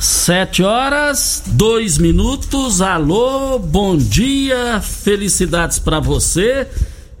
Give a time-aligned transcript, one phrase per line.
[0.00, 2.82] Sete horas, dois minutos.
[2.82, 6.68] Alô, bom dia, felicidades para você.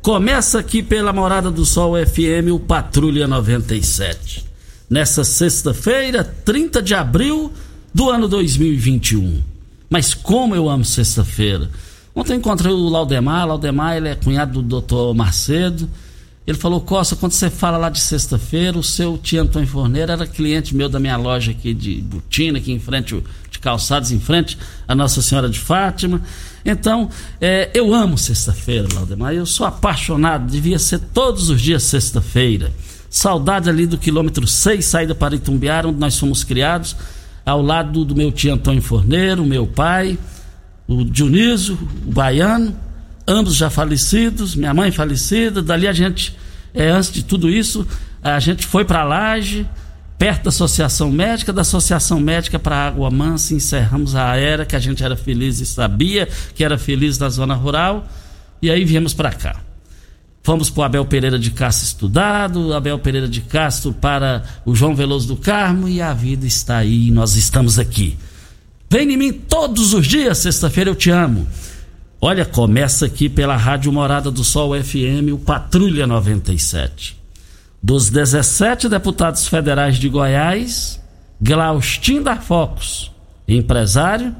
[0.02, 4.44] Começa aqui pela Morada do Sol FM, o Patrulha 97.
[4.90, 7.50] Nessa sexta-feira, 30 de abril
[7.94, 9.42] do ano 2021.
[9.88, 11.70] Mas como eu amo sexta-feira.
[12.14, 13.46] Ontem encontrei o Laudemar.
[13.48, 15.14] Laudemar, ele é cunhado do Dr.
[15.14, 15.88] Macedo.
[16.46, 20.26] Ele falou, Costa, quando você fala lá de sexta-feira, o seu tio Antônio Forneiro era
[20.28, 23.20] cliente meu da minha loja aqui de Butina, aqui em frente,
[23.50, 24.56] de calçados, em frente
[24.86, 26.22] a Nossa Senhora de Fátima.
[26.64, 29.34] Então, é, eu amo sexta-feira, Laudemar.
[29.34, 32.72] Eu sou apaixonado, devia ser todos os dias sexta-feira.
[33.10, 36.94] Saudade ali do quilômetro 6, saída para Itumbiara, onde nós fomos criados,
[37.44, 40.16] ao lado do meu tio Antônio Forneiro, meu pai,
[40.86, 42.85] o Dionísio, o baiano
[43.26, 45.62] ambos já falecidos, minha mãe falecida.
[45.62, 46.36] Dali a gente,
[46.72, 47.86] é, antes de tudo isso,
[48.22, 49.66] a gente foi para a Laje,
[50.18, 54.80] perto da Associação Médica, da Associação Médica para Água Mansa, encerramos a era que a
[54.80, 58.06] gente era feliz e sabia que era feliz na zona rural,
[58.62, 59.60] e aí viemos para cá.
[60.42, 64.94] Fomos para o Abel Pereira de Castro estudado, Abel Pereira de Castro para o João
[64.94, 68.16] Veloso do Carmo, e a vida está aí, nós estamos aqui.
[68.88, 71.46] Vem em mim todos os dias, sexta-feira eu te amo.
[72.20, 77.14] Olha, começa aqui pela Rádio Morada do Sol FM, o Patrulha 97.
[77.82, 80.98] Dos 17 deputados federais de Goiás,
[81.40, 83.12] Glaustin da Focus,
[83.46, 84.34] empresário,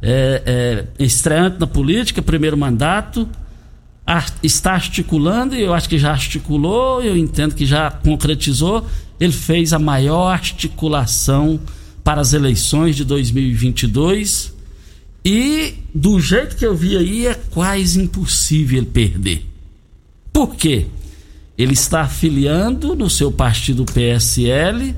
[0.00, 3.28] é, é, estreante na política, primeiro mandato,
[4.40, 8.86] está articulando, e eu acho que já articulou, eu entendo que já concretizou,
[9.18, 11.58] ele fez a maior articulação
[12.04, 14.59] para as eleições de 2022
[15.24, 19.46] e do jeito que eu vi aí, é quase impossível ele perder.
[20.32, 20.86] Por quê?
[21.58, 24.94] Ele está afiliando no seu partido PSL,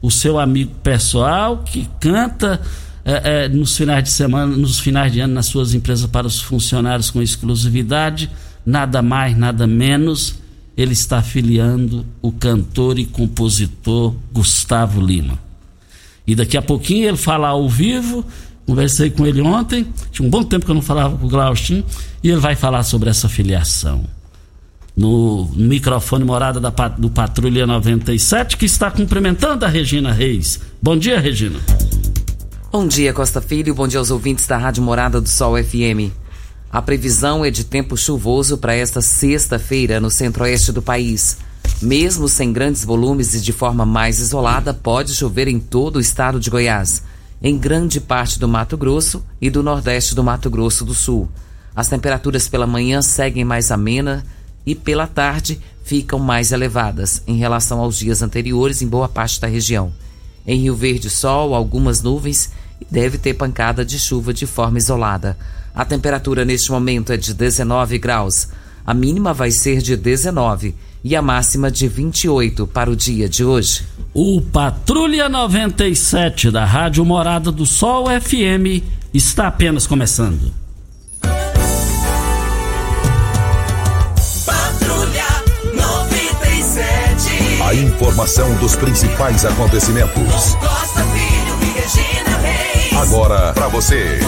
[0.00, 2.60] o seu amigo pessoal que canta
[3.04, 6.40] é, é, nos finais de semana, nos finais de ano nas suas empresas para os
[6.40, 8.30] funcionários com exclusividade,
[8.64, 10.36] nada mais, nada menos.
[10.76, 15.38] Ele está afiliando o cantor e compositor Gustavo Lima.
[16.26, 18.24] E daqui a pouquinho ele fala ao vivo
[18.66, 21.84] Conversei com ele ontem, tinha um bom tempo que eu não falava com o Glaustin,
[22.20, 24.04] e ele vai falar sobre essa filiação.
[24.96, 30.58] No microfone morada da, do Patrulha 97, que está cumprimentando a Regina Reis.
[30.82, 31.60] Bom dia, Regina.
[32.72, 33.72] Bom dia, Costa Filho.
[33.72, 36.10] Bom dia aos ouvintes da Rádio Morada do Sol FM.
[36.72, 41.38] A previsão é de tempo chuvoso para esta sexta-feira no centro-oeste do país.
[41.80, 46.40] Mesmo sem grandes volumes e de forma mais isolada, pode chover em todo o estado
[46.40, 47.02] de Goiás
[47.42, 51.28] em grande parte do Mato Grosso e do nordeste do Mato Grosso do Sul.
[51.74, 54.24] As temperaturas pela manhã seguem mais amena
[54.64, 59.46] e pela tarde ficam mais elevadas em relação aos dias anteriores em boa parte da
[59.46, 59.92] região.
[60.46, 62.50] Em Rio Verde, sol, algumas nuvens
[62.80, 65.36] e deve ter pancada de chuva de forma isolada.
[65.74, 68.48] A temperatura neste momento é de 19 graus.
[68.84, 70.74] A mínima vai ser de 19
[71.08, 73.84] e a máxima de 28 para o dia de hoje.
[74.12, 78.82] O Patrulha 97 da Rádio Morada do Sol FM
[79.14, 80.52] está apenas começando.
[84.44, 85.26] Patrulha
[85.74, 87.62] 97.
[87.62, 90.56] A informação dos principais acontecimentos.
[90.56, 92.96] Costa Filho e Regina Reis.
[93.00, 94.18] Agora para você.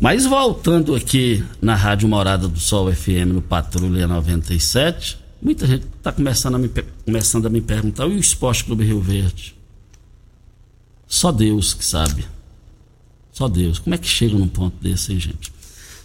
[0.00, 6.12] Mas voltando aqui na Rádio Morada do Sol FM no Patrulha 97, muita gente está
[6.12, 6.70] começando, a me,
[7.04, 9.56] começando a me perguntar: e o Esporte Clube Rio Verde?
[11.06, 12.24] Só Deus que sabe.
[13.32, 13.80] Só Deus.
[13.80, 15.52] Como é que chega num ponto desse, hein, gente?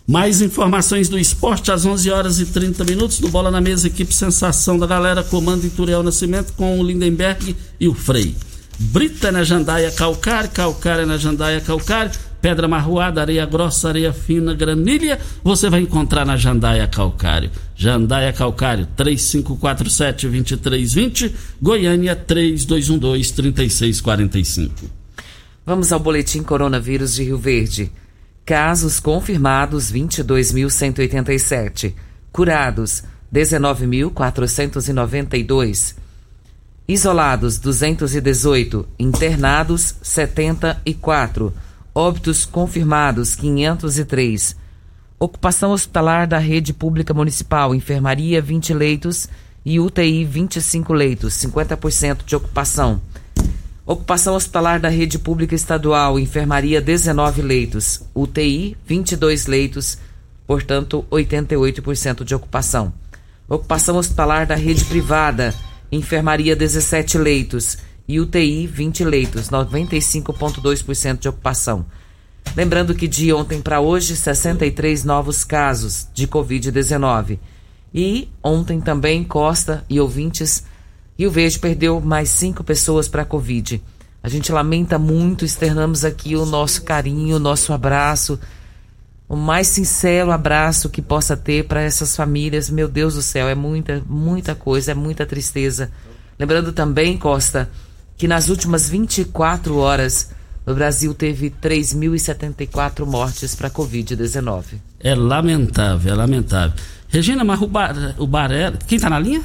[0.08, 3.20] Mais informações do esporte às 11 horas e 30 minutos.
[3.20, 7.88] Do Bola na Mesa, equipe Sensação da Galera, comando Ituriel Nascimento com o Lindenberg e
[7.88, 8.36] o Frei.
[8.80, 12.12] Brita na Jandaia Calcário, Calcário na Jandaia Calcário,
[12.44, 17.50] Pedra Marroada, Areia Grossa, Areia Fina, Granilha, você vai encontrar na Jandaia Calcário.
[17.74, 21.32] Jandaia Calcário, 3547-2320,
[21.62, 24.72] Goiânia 3212-3645.
[25.66, 27.90] Vamos ao boletim coronavírus de Rio Verde.
[28.46, 31.94] Casos confirmados 22.187.
[32.30, 35.96] Curados 19.492.
[36.90, 38.86] Isolados 218.
[39.00, 41.54] Internados 74.
[41.96, 44.56] Óbitos confirmados 503.
[45.20, 49.30] Ocupação hospitalar da rede pública municipal, enfermaria 20 leitos
[49.64, 53.00] e UTI 25 leitos, 50% de ocupação.
[53.86, 60.00] Ocupação hospitalar da rede pública estadual, enfermaria 19 leitos, UTI 22 leitos,
[60.48, 62.92] portanto 88% de ocupação.
[63.48, 65.54] Ocupação hospitalar da rede privada,
[65.92, 71.86] enfermaria 17 leitos e UTI 20 leitos, 95,2% de ocupação.
[72.56, 77.40] Lembrando que de ontem para hoje, 63 novos casos de Covid-19.
[77.94, 80.64] E ontem também, Costa e ouvintes,
[81.18, 83.82] Rio Verde perdeu mais cinco pessoas para a Covid.
[84.22, 88.40] A gente lamenta muito, externamos aqui o nosso carinho, o nosso abraço,
[89.28, 92.70] o mais sincero abraço que possa ter para essas famílias.
[92.70, 95.92] Meu Deus do céu, é muita, muita coisa, é muita tristeza.
[96.40, 97.70] Lembrando também, Costa,
[98.18, 100.30] que nas últimas 24 horas
[100.66, 104.64] o Brasil teve 3.074 mortes para Covid-19.
[105.00, 106.74] É lamentável, é lamentável.
[107.10, 108.78] Regina, mas o, Bar, o Barela.
[108.88, 109.42] Quem está na linha?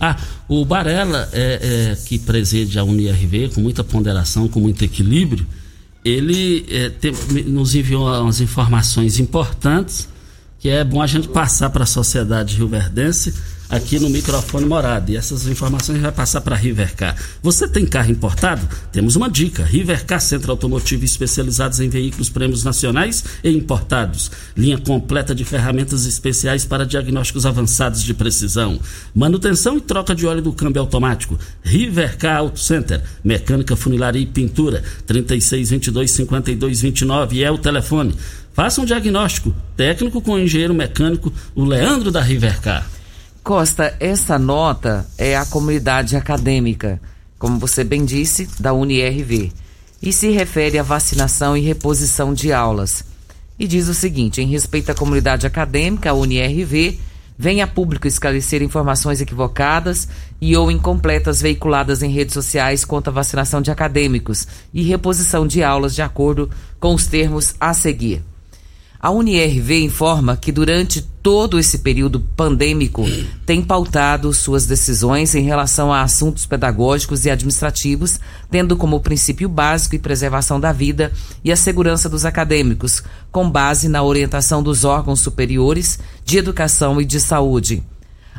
[0.00, 0.16] Ah,
[0.48, 5.46] o Barela, é, é, que preside a UniRV com muita ponderação, com muito equilíbrio,
[6.04, 7.12] ele é, tem,
[7.46, 10.08] nos enviou umas informações importantes
[10.58, 13.34] que é bom a gente passar para a sociedade rioverdense
[13.70, 15.12] aqui no microfone morado.
[15.12, 17.16] E essas informações vai passar para Rivercar.
[17.42, 18.68] Você tem carro importado?
[18.90, 19.64] Temos uma dica.
[19.64, 24.30] Rivercar Centro Automotivo especializados em veículos prêmios nacionais e importados.
[24.56, 28.80] Linha completa de ferramentas especiais para diagnósticos avançados de precisão.
[29.14, 31.38] Manutenção e troca de óleo do câmbio automático.
[31.62, 33.02] Rivercar Auto Center.
[33.22, 34.82] Mecânica, funilaria e pintura.
[35.06, 38.14] 3622 5229 é o telefone.
[38.52, 42.99] Faça um diagnóstico técnico com o engenheiro mecânico, o Leandro da Rivercar.
[43.42, 47.00] Costa, essa nota é a comunidade acadêmica,
[47.38, 49.50] como você bem disse, da UniRV,
[50.02, 53.02] e se refere à vacinação e reposição de aulas.
[53.58, 56.98] E diz o seguinte: em respeito à comunidade acadêmica, a UniRV
[57.36, 60.06] vem a público esclarecer informações equivocadas
[60.38, 65.62] e ou incompletas veiculadas em redes sociais quanto à vacinação de acadêmicos e reposição de
[65.62, 68.22] aulas de acordo com os termos a seguir.
[69.02, 73.06] A UniRV informa que durante todo esse período pandêmico
[73.46, 79.94] tem pautado suas decisões em relação a assuntos pedagógicos e administrativos, tendo como princípio básico
[79.94, 81.10] e preservação da vida
[81.42, 83.02] e a segurança dos acadêmicos,
[83.32, 87.82] com base na orientação dos órgãos superiores de educação e de saúde.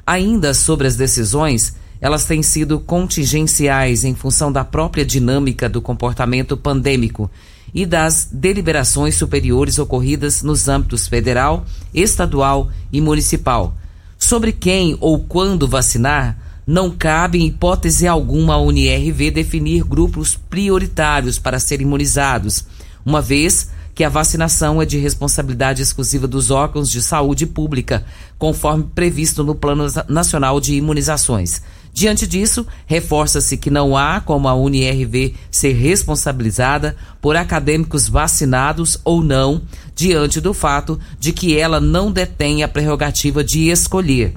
[0.05, 6.55] Ainda sobre as decisões, elas têm sido contingenciais em função da própria dinâmica do comportamento
[6.55, 7.31] pandêmico
[7.73, 13.75] e das deliberações superiores ocorridas nos âmbitos federal, estadual e municipal.
[14.17, 21.39] Sobre quem ou quando vacinar, não cabe em hipótese alguma a UniRV definir grupos prioritários
[21.39, 22.65] para serem imunizados,
[23.05, 28.05] uma vez que a vacinação é de responsabilidade exclusiva dos órgãos de saúde pública,
[28.37, 31.61] conforme previsto no Plano Nacional de Imunizações.
[31.93, 39.21] Diante disso, reforça-se que não há como a UniRV ser responsabilizada por acadêmicos vacinados ou
[39.21, 39.61] não,
[39.95, 44.33] diante do fato de que ela não detém a prerrogativa de escolher.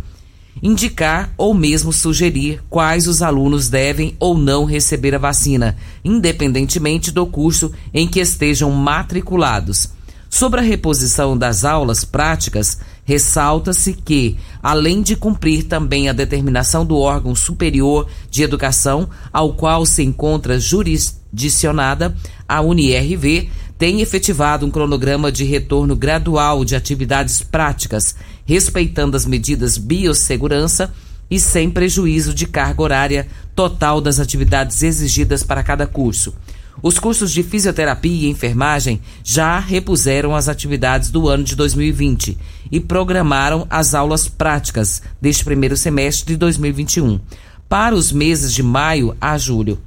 [0.63, 7.27] indicar ou mesmo sugerir quais os alunos devem ou não receber a vacina, independentemente do
[7.27, 9.91] curso em que estejam matriculados.
[10.31, 16.99] Sobre a reposição das aulas práticas, ressalta-se que, além de cumprir também a determinação do
[16.99, 22.17] órgão superior de educação, ao qual se encontra jurisdicionada,
[22.49, 28.15] a UniRV tem efetivado um cronograma de retorno gradual de atividades práticas,
[28.47, 30.93] respeitando as medidas biossegurança
[31.31, 36.35] e sem prejuízo de carga horária total das atividades exigidas para cada curso.
[36.83, 42.37] Os cursos de fisioterapia e enfermagem já repuseram as atividades do ano de 2020
[42.71, 47.21] e programaram as aulas práticas deste primeiro semestre de 2021
[47.69, 49.79] para os meses de maio a julho.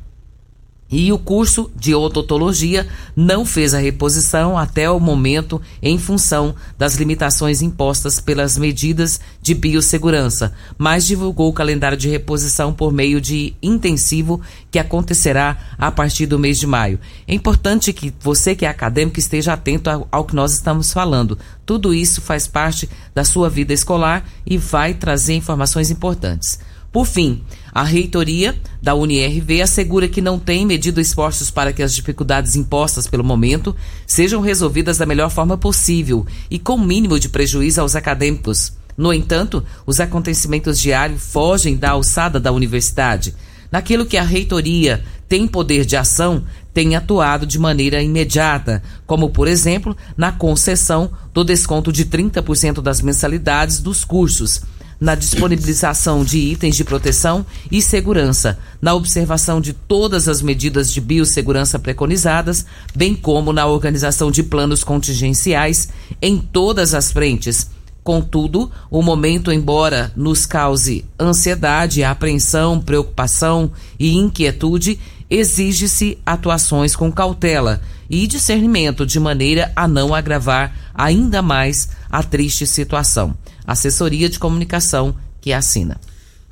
[0.90, 6.96] E o curso de odontologia não fez a reposição até o momento em função das
[6.96, 13.54] limitações impostas pelas medidas de biossegurança, mas divulgou o calendário de reposição por meio de
[13.62, 14.40] intensivo
[14.72, 17.00] que acontecerá a partir do mês de maio.
[17.28, 21.38] É importante que você que é acadêmico esteja atento ao que nós estamos falando.
[21.66, 26.60] Tudo isso faz parte da sua vida escolar e vai trazer informações importantes.
[26.92, 27.44] Por fim,
[27.78, 33.06] a reitoria da UniRV assegura que não tem medido esforços para que as dificuldades impostas
[33.06, 33.76] pelo momento
[34.08, 38.74] sejam resolvidas da melhor forma possível e com mínimo de prejuízo aos acadêmicos.
[38.98, 43.36] No entanto, os acontecimentos diários fogem da alçada da universidade.
[43.72, 49.48] Naquilo que a reitoria tem poder de ação, tem atuado de maneira imediata, como, por
[49.48, 54.64] exemplo, na concessão do desconto de 30% das mensalidades dos cursos
[55.00, 61.00] na disponibilização de itens de proteção e segurança, na observação de todas as medidas de
[61.00, 65.90] biossegurança preconizadas, bem como na organização de planos contingenciais
[66.22, 67.70] em todas as frentes.
[68.04, 74.98] Contudo, o momento, embora nos cause ansiedade, apreensão, preocupação e inquietude,
[75.30, 82.66] exige-se atuações com cautela e discernimento de maneira a não agravar ainda mais a triste
[82.66, 83.36] situação
[83.68, 86.00] assessoria de comunicação que assina.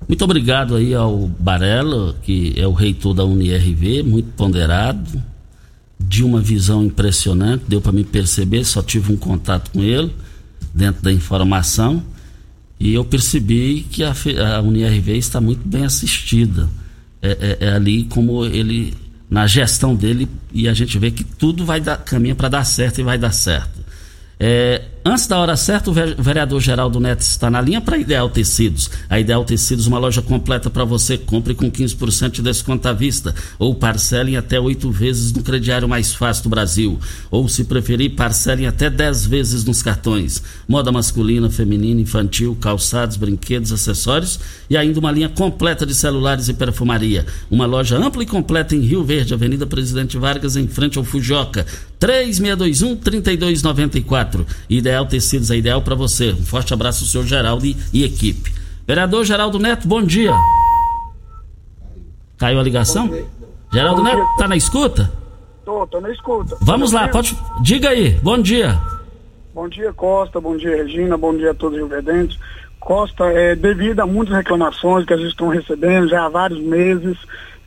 [0.08, 5.24] Muito obrigado aí ao Barella, que é o reitor da UniRV, muito ponderado,
[5.98, 10.14] de uma visão impressionante, deu para me perceber, só tive um contato com ele
[10.74, 12.04] dentro da informação
[12.80, 14.14] e eu percebi que a,
[14.58, 16.70] a UniRV está muito bem assistida.
[17.22, 18.94] É, é, é, ali como ele,
[19.28, 23.00] na gestão dele, e a gente vê que tudo vai dar caminho para dar certo
[23.00, 23.80] e vai dar certo.
[24.40, 28.90] É, antes da hora certa, o vereador Geraldo Neto está na linha para Ideal Tecidos.
[29.08, 31.16] A Ideal Tecidos, uma loja completa para você.
[31.16, 33.36] Compre com 15% de desconto à vista.
[33.60, 37.00] Ou parcelem até oito vezes no crediário mais fácil do Brasil.
[37.30, 40.42] Ou, se preferir, parcelem até 10 vezes nos cartões.
[40.68, 46.54] Moda masculina, feminina, infantil, calçados, brinquedos, acessórios e ainda uma linha completa de celulares e
[46.56, 47.28] perfumaria.
[47.52, 51.64] Uma loja ampla e completa em Rio Verde, Avenida Presidente Vargas, em frente ao Fujoca.
[52.00, 54.46] 3621-3294.
[54.70, 56.32] Ideal Tecidos é ideal para você.
[56.32, 58.54] Um forte abraço ao senhor Geraldo e, e, equipe.
[58.88, 60.32] Vereador Geraldo Neto, bom dia.
[62.38, 63.12] Caiu a ligação?
[63.74, 65.12] Geraldo Neto, tá na escuta?
[65.66, 66.56] Tô, tô na escuta.
[66.62, 67.36] Vamos lá, pode.
[67.62, 68.80] Diga aí, bom dia.
[69.54, 72.38] Bom dia, Costa, bom dia, Regina, bom dia a todos os Verdenses.
[72.80, 77.18] Costa, é, devido a muitas reclamações que a gente está recebendo já há vários meses,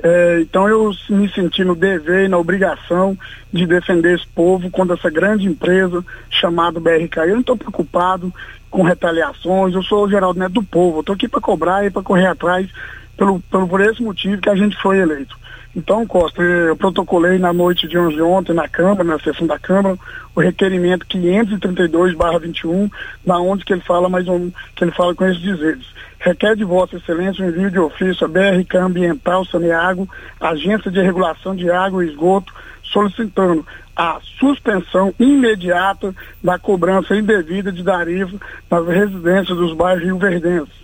[0.00, 3.19] é, então eu me senti no dever e na obrigação
[3.52, 7.19] de defender esse povo contra essa grande empresa chamada BRK.
[7.21, 8.33] Eu não estou preocupado
[8.71, 11.90] com retaliações, eu sou o Geraldo Neto do povo, eu estou aqui para cobrar e
[11.90, 12.69] para correr atrás
[13.17, 15.37] pelo, pelo, por esse motivo que a gente foi eleito.
[15.75, 19.97] Então, Costa, eu protocolei na noite de ontem na Câmara, na sessão da Câmara,
[20.35, 22.90] o requerimento 532/21,
[23.25, 25.87] na onde que ele fala mais um, que ele fala com esses dizeres.
[26.18, 30.08] Requer de Vossa Excelência o envio de ofício à BRK Ambiental Saneago,
[30.40, 37.82] Agência de Regulação de Água e Esgoto, solicitando a suspensão imediata da cobrança indevida de
[37.82, 38.37] tarifa
[38.70, 40.78] nas residências dos bairros Rio Verdenses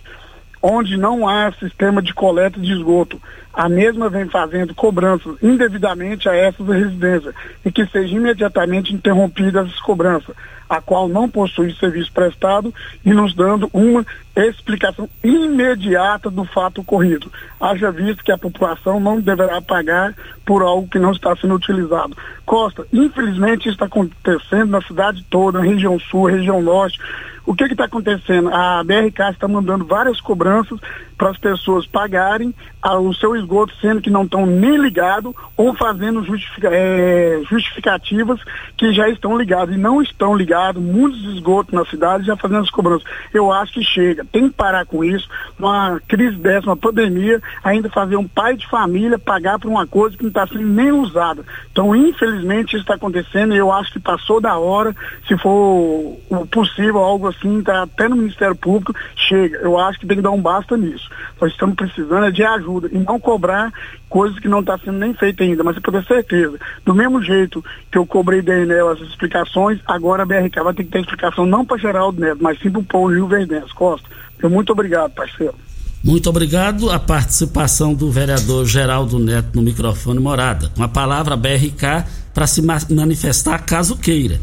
[0.67, 3.21] onde não há sistema de coleta de esgoto.
[3.53, 9.79] A mesma vem fazendo cobranças indevidamente a essas residências e que seja imediatamente interrompida essa
[9.83, 10.33] cobrança,
[10.69, 14.05] a qual não possui serviço prestado e nos dando uma
[14.35, 17.31] explicação imediata do fato ocorrido.
[17.59, 20.13] Haja visto que a população não deverá pagar
[20.45, 22.15] por algo que não está sendo utilizado.
[22.45, 26.99] Costa, infelizmente isso está acontecendo na cidade toda, na região sul, região norte,
[27.45, 28.49] o que está acontecendo?
[28.51, 30.79] A BRK está mandando várias cobranças
[31.17, 32.53] para as pessoas pagarem
[32.93, 38.39] o seu esgoto, sendo que não estão nem ligados ou fazendo justifica, é, justificativas
[38.77, 42.69] que já estão ligados e não estão ligados, muitos esgotos na cidade já fazendo as
[42.69, 43.07] cobranças.
[43.33, 45.27] Eu acho que chega, tem que parar com isso.
[45.57, 50.15] Uma crise dessa, uma pandemia, ainda fazer um pai de família pagar por uma coisa
[50.15, 51.43] que não está sendo nem usada.
[51.71, 54.95] Então, infelizmente, isso está acontecendo e eu acho que passou da hora,
[55.27, 56.17] se for
[56.51, 59.57] possível, algo assim, tá até no Ministério Público, chega.
[59.57, 61.04] Eu acho que tem que dar um basta nisso.
[61.39, 63.71] Nós estamos precisando é de ajuda e não cobrar
[64.09, 66.57] coisas que não está sendo nem feita ainda, mas pode ter certeza.
[66.85, 70.83] Do mesmo jeito que eu cobrei da Enel essas explicações, agora a BRK vai ter
[70.83, 73.73] que ter explicação não para Geraldo Neto, mas sim para o povo Rio Verdense.
[73.73, 74.07] Costa,
[74.41, 75.55] eu muito obrigado, parceiro.
[76.03, 80.71] Muito obrigado a participação do vereador Geraldo Neto no microfone Morada.
[80.77, 84.39] Uma palavra BRK para se manifestar caso queira.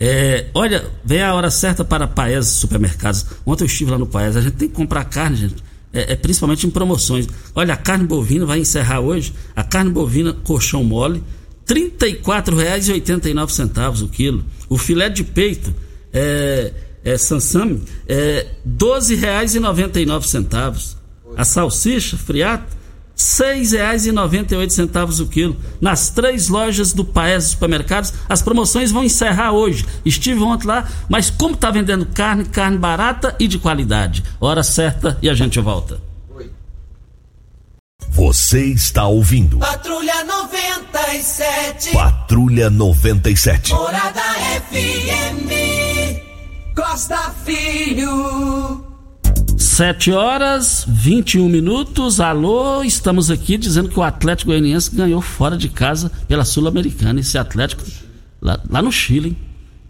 [0.00, 3.26] É, olha, vem a hora certa para Paes supermercados.
[3.44, 5.62] Ontem eu estive lá no Paes, a gente tem que comprar carne, gente.
[5.92, 7.28] É, é, principalmente em promoções.
[7.54, 9.34] Olha, a carne bovina vai encerrar hoje.
[9.54, 11.22] A carne bovina colchão mole,
[11.68, 14.42] R$ 34,89 o quilo.
[14.68, 15.72] O filé de peito
[16.12, 16.72] é,
[17.04, 20.96] é Sansam é R$ 12,99.
[21.36, 22.81] A salsicha friata
[23.22, 25.56] 6,98 o quilo.
[25.80, 29.86] Nas três lojas do Paes Supermercados, as promoções vão encerrar hoje.
[30.04, 34.24] Estive ontem lá, mas como está vendendo carne, carne barata e de qualidade.
[34.40, 36.00] Hora certa e a gente volta.
[38.08, 39.58] Você está ouvindo.
[39.58, 41.92] Patrulha 97.
[41.92, 43.72] Patrulha 97.
[43.72, 44.22] Morada
[44.70, 45.48] FM.
[46.74, 48.91] Costa Filho.
[49.72, 52.20] 7 horas 21 minutos.
[52.20, 57.20] Alô, estamos aqui dizendo que o Atlético Goianiense ganhou fora de casa pela Sul-Americana.
[57.20, 57.82] Esse Atlético
[58.38, 59.36] lá, lá, no Chile, hein?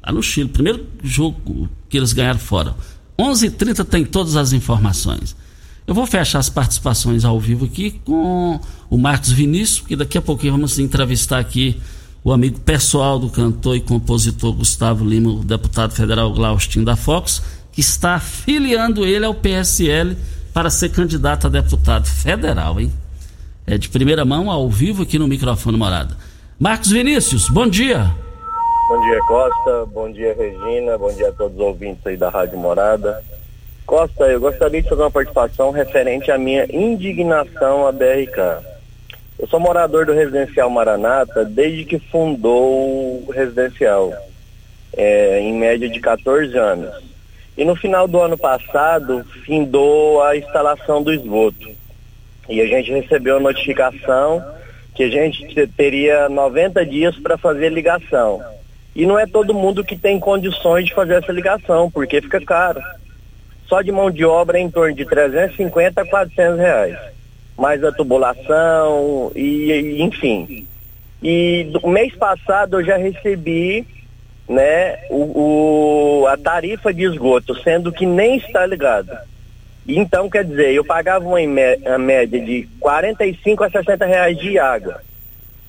[0.07, 0.49] Lá no Chile.
[0.49, 2.77] Primeiro jogo que eles ganharam fora.
[3.19, 5.35] 11:30 tem todas as informações.
[5.85, 10.23] Eu vou fechar as participações ao vivo aqui com o Marcos Vinícius, que daqui a
[10.23, 11.77] pouquinho vamos entrevistar aqui
[12.23, 17.42] o amigo pessoal do cantor e compositor Gustavo Lima, o deputado federal Glaustin da Fox
[17.72, 20.16] que está filiando ele ao PSL
[20.52, 22.92] para ser candidato a deputado federal, hein?
[23.66, 26.16] É de primeira mão, ao vivo, aqui no microfone Morada.
[26.58, 28.11] Marcos Vinícius, bom dia.
[28.88, 29.87] Bom dia, Costa.
[29.87, 30.98] Bom dia, Regina.
[30.98, 33.22] Bom dia a todos os ouvintes aí da Rádio Morada.
[33.87, 38.62] Costa, eu gostaria de fazer uma participação referente à minha indignação à BRK.
[39.38, 44.12] Eu sou morador do residencial Maranata desde que fundou o residencial,
[44.96, 47.12] é, em média de 14 anos.
[47.62, 51.70] E no final do ano passado, findou a instalação do esgoto.
[52.48, 54.44] E a gente recebeu a notificação
[54.96, 58.42] que a gente teria 90 dias para fazer ligação.
[58.96, 62.83] E não é todo mundo que tem condições de fazer essa ligação, porque fica caro.
[63.68, 66.98] Só de mão de obra é em torno de 350 a 400 reais.
[67.57, 70.66] Mais a tubulação e, enfim.
[71.22, 73.87] E do mês passado eu já recebi
[74.48, 79.16] né, o, o, a tarifa de esgoto, sendo que nem está ligado.
[79.87, 81.38] Então, quer dizer, eu pagava uma
[81.92, 85.00] a média de 45 a 60 reais de água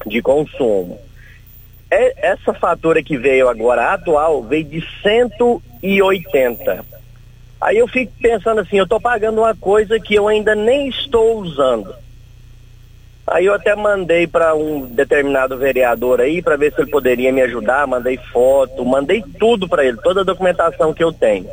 [0.05, 0.99] de consumo.
[1.89, 6.85] É, essa fatura que veio agora, atual, veio de 180.
[7.61, 11.39] Aí eu fico pensando assim, eu estou pagando uma coisa que eu ainda nem estou
[11.39, 11.93] usando.
[13.25, 17.41] Aí eu até mandei para um determinado vereador aí para ver se ele poderia me
[17.41, 21.49] ajudar, mandei foto, mandei tudo para ele, toda a documentação que eu tenho.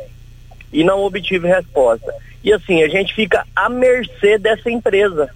[0.73, 2.13] E não obtive resposta.
[2.43, 5.29] E assim, a gente fica à mercê dessa empresa.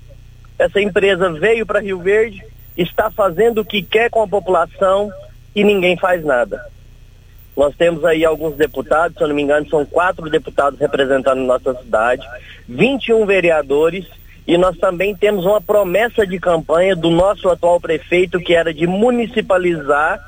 [0.60, 2.44] Essa empresa veio para Rio Verde,
[2.76, 5.12] está fazendo o que quer com a população
[5.56, 6.66] e ninguém faz nada.
[7.56, 11.74] Nós temos aí alguns deputados, se eu não me engano, são quatro deputados representando nossa
[11.76, 12.28] cidade,
[12.68, 14.06] 21 vereadores
[14.48, 18.86] e nós também temos uma promessa de campanha do nosso atual prefeito que era de
[18.86, 20.20] municipalizar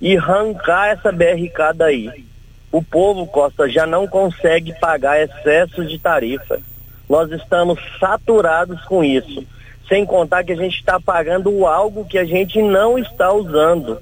[0.00, 2.24] e arrancar essa BRK daí.
[2.70, 6.60] O povo, Costa, já não consegue pagar excesso de tarifa.
[7.08, 9.44] Nós estamos saturados com isso.
[9.88, 14.00] Sem contar que a gente está pagando algo que a gente não está usando.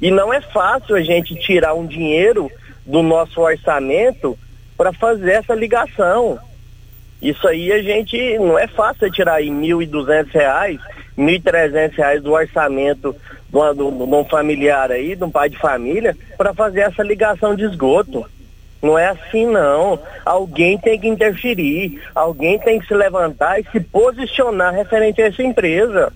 [0.00, 2.50] E não é fácil a gente tirar um dinheiro
[2.84, 4.38] do nosso orçamento
[4.76, 6.38] para fazer essa ligação.
[7.22, 10.80] Isso aí a gente não é fácil tirar aí duzentos reais,
[11.16, 13.14] mil trezentos reais do orçamento
[13.48, 17.54] de, uma, de um familiar aí, de um pai de família, para fazer essa ligação
[17.54, 18.26] de esgoto.
[18.82, 20.00] Não é assim não.
[20.24, 25.44] Alguém tem que interferir, alguém tem que se levantar e se posicionar referente a essa
[25.44, 26.12] empresa.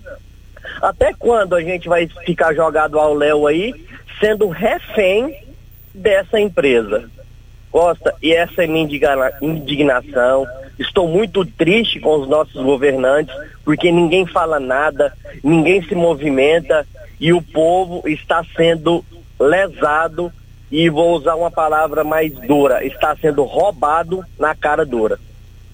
[0.81, 3.73] Até quando a gente vai ficar jogado ao léu aí,
[4.19, 5.33] sendo refém
[5.93, 7.09] dessa empresa?
[7.71, 8.87] Costa, e essa é minha
[9.41, 10.47] indignação
[10.79, 15.11] Estou muito triste com os nossos governantes, porque ninguém fala nada,
[15.43, 16.85] ninguém se movimenta
[17.19, 19.03] e o povo está sendo
[19.39, 20.31] lesado
[20.71, 25.17] e vou usar uma palavra mais dura, está sendo roubado na cara dura.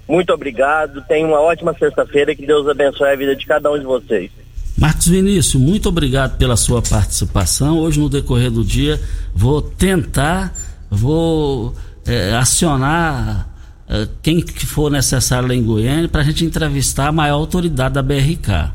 [0.08, 3.86] Muito obrigado, tenha uma ótima sexta-feira, que Deus abençoe a vida de cada um de
[3.86, 4.32] vocês.
[4.78, 7.80] Marcos Vinícius, muito obrigado pela sua participação.
[7.80, 9.00] Hoje, no decorrer do dia,
[9.34, 10.54] vou tentar,
[10.94, 11.76] vou
[12.06, 13.48] é, acionar
[13.88, 17.96] é, quem que for necessário lá em Goiânia para a gente entrevistar a maior autoridade
[17.96, 18.72] da BRK.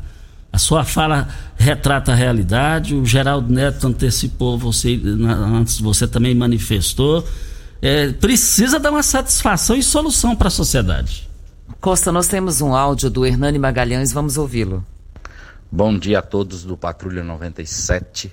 [0.51, 1.27] A sua fala
[1.57, 4.99] retrata a realidade, o Geraldo Neto antecipou você,
[5.55, 7.25] antes você também manifestou.
[7.81, 11.29] É, precisa dar uma satisfação e solução para a sociedade.
[11.79, 14.85] Costa, nós temos um áudio do Hernani Magalhães, vamos ouvi-lo.
[15.71, 18.31] Bom dia a todos do Patrulha 97.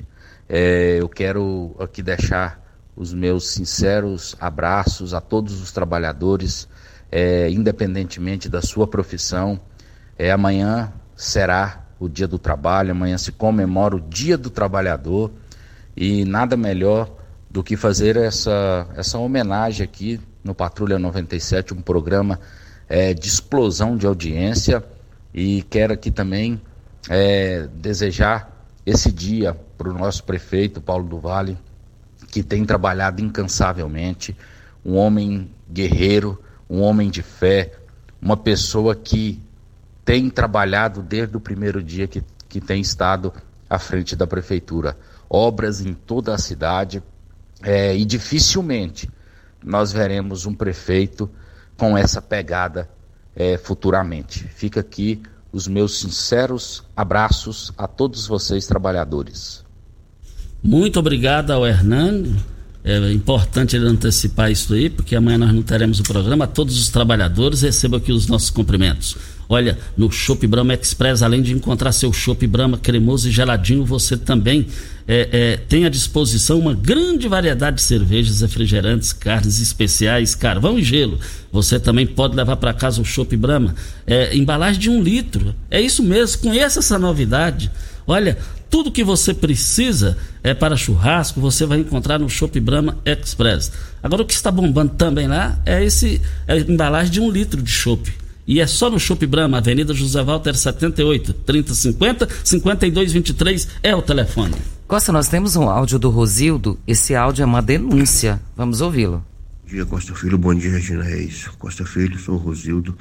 [0.48, 2.65] É, eu quero aqui deixar
[2.96, 6.66] os meus sinceros abraços a todos os trabalhadores,
[7.12, 9.60] é, independentemente da sua profissão.
[10.18, 15.30] É, amanhã será o Dia do Trabalho, amanhã se comemora o Dia do Trabalhador
[15.96, 17.10] e nada melhor
[17.50, 22.40] do que fazer essa, essa homenagem aqui no Patrulha 97, um programa
[22.88, 24.82] é, de explosão de audiência
[25.34, 26.60] e quero aqui também
[27.08, 28.50] é, desejar
[28.84, 31.58] esse dia para o nosso prefeito Paulo do Vale,
[32.30, 34.36] que tem trabalhado incansavelmente,
[34.84, 37.72] um homem guerreiro, um homem de fé,
[38.20, 39.42] uma pessoa que
[40.04, 43.32] tem trabalhado desde o primeiro dia que, que tem estado
[43.68, 44.96] à frente da prefeitura.
[45.28, 47.02] Obras em toda a cidade
[47.62, 49.10] é, e dificilmente
[49.62, 51.28] nós veremos um prefeito
[51.76, 52.88] com essa pegada
[53.34, 54.44] é, futuramente.
[54.44, 55.20] Fica aqui
[55.52, 59.65] os meus sinceros abraços a todos vocês, trabalhadores.
[60.66, 62.34] Muito obrigado ao Hernando.
[62.82, 66.44] É importante ele antecipar isso aí, porque amanhã nós não teremos o programa.
[66.44, 69.16] Todos os trabalhadores, recebam aqui os nossos cumprimentos.
[69.48, 74.16] Olha, no Shop Brahma Express, além de encontrar seu Shop Brahma cremoso e geladinho, você
[74.16, 74.66] também
[75.06, 80.82] é, é, tem à disposição uma grande variedade de cervejas, refrigerantes, carnes especiais, carvão e
[80.82, 81.20] gelo.
[81.52, 83.72] Você também pode levar para casa o Shop Brahma.
[84.04, 85.54] É, embalagem de um litro.
[85.70, 87.70] É isso mesmo, conheça essa novidade.
[88.06, 88.38] Olha,
[88.70, 93.72] tudo que você precisa é para churrasco, você vai encontrar no Shop Brahma Express.
[94.02, 97.60] Agora o que está bombando também lá é esse é a embalagem de um litro
[97.60, 98.12] de chopp.
[98.46, 104.54] E é só no Shop Brahma, Avenida José Walter 78, 3050 5223 é o telefone.
[104.86, 106.78] Costa, nós temos um áudio do Rosildo.
[106.86, 108.40] Esse áudio é uma denúncia.
[108.56, 109.24] Vamos ouvi-lo.
[109.66, 110.38] Dia, Costa Filho.
[110.38, 111.48] Bom dia, Regina Reis.
[111.58, 112.96] Costa Filho, sou o Rosildo.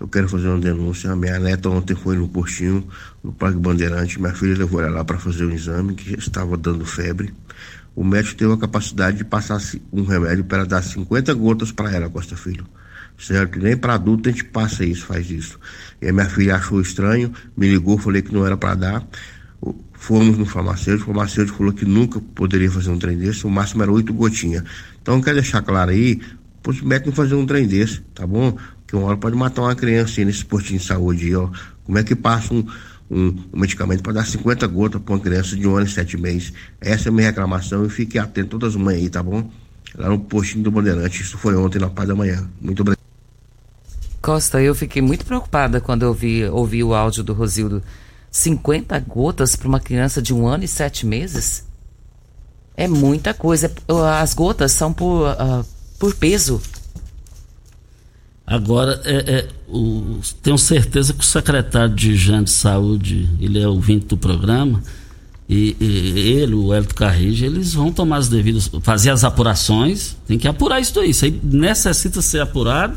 [0.00, 1.14] Eu quero fazer uma denúncia.
[1.14, 2.88] Minha neta ontem foi no postinho,
[3.22, 4.20] no Parque Bandeirante.
[4.20, 7.32] Minha filha levou ela lá para fazer um exame que estava dando febre.
[7.94, 9.60] O médico teve a capacidade de passar
[9.92, 12.66] um remédio para dar 50 gotas para ela, Costa Filho
[13.18, 13.58] certo?
[13.58, 15.58] Nem para adulto a gente passa isso, faz isso.
[16.00, 19.06] E a minha filha achou estranho, me ligou, falei que não era para dar.
[19.92, 23.82] Fomos no farmacêutico, o farmacêutico falou que nunca poderia fazer um trem desse, o máximo
[23.82, 24.62] era oito gotinhas.
[25.08, 26.20] Então, quer deixar claro aí,
[26.66, 28.54] os médicos fazer um trem desse, tá bom?
[28.86, 31.48] Que uma hora pode matar uma criança aí nesse postinho de saúde aí, ó.
[31.82, 32.62] Como é que passa um,
[33.10, 36.18] um, um medicamento para dar 50 gotas para uma criança de um ano e sete
[36.18, 36.52] meses?
[36.78, 39.50] Essa é a minha reclamação e fique atento todas as manhãs aí, tá bom?
[39.96, 42.46] Lá no postinho do Bandeirante, isso foi ontem na paz da manhã.
[42.60, 43.00] Muito obrigado.
[44.20, 47.82] Costa, eu fiquei muito preocupada quando eu vi, ouvi o áudio do Rosildo.
[48.30, 51.66] 50 gotas para uma criança de um ano e sete meses?
[52.78, 53.72] É muita coisa.
[54.20, 55.66] As gotas são por, uh,
[55.98, 56.62] por peso.
[58.46, 63.66] Agora, é, é, o, tenho certeza que o secretário de Higiene de Saúde, ele é
[63.66, 64.80] ouvinte do programa,
[65.48, 70.38] e, e ele, o Hélio Carrige, eles vão tomar as devidas, fazer as apurações, tem
[70.38, 72.96] que apurar isso aí, isso aí necessita ser apurado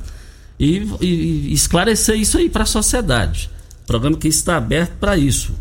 [0.59, 3.49] e, e esclarecer isso aí para a sociedade.
[3.87, 5.51] Programa que está aberto para isso.